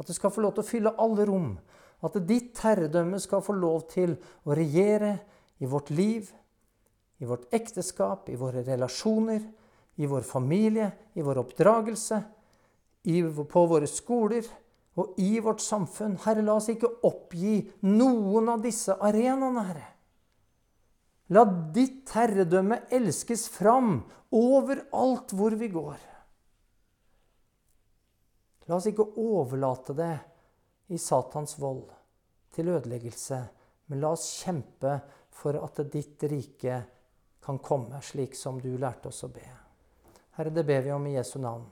[0.00, 1.52] At det skal få lov til å fylle alle rom.
[2.02, 5.14] At ditt herredømme skal få lov til å regjere
[5.62, 6.26] i vårt liv,
[7.22, 9.44] i vårt ekteskap, i våre relasjoner,
[10.02, 12.18] i vår familie, i vår oppdragelse,
[13.06, 14.46] i, på våre skoler
[14.98, 16.18] og i vårt samfunn.
[16.24, 19.88] Herre, la oss ikke oppgi noen av disse arenaene, Herre.
[21.32, 24.00] La ditt herredømme elskes fram
[24.34, 26.02] overalt hvor vi går.
[28.68, 30.12] La oss ikke overlate det
[30.92, 31.88] i Satans vold
[32.52, 33.38] til ødeleggelse,
[33.88, 34.98] men la oss kjempe
[35.32, 36.82] for at ditt rike
[37.42, 39.46] kan komme, slik som du lærte oss å be.
[40.36, 41.66] Herre, det ber vi om i Jesu navn.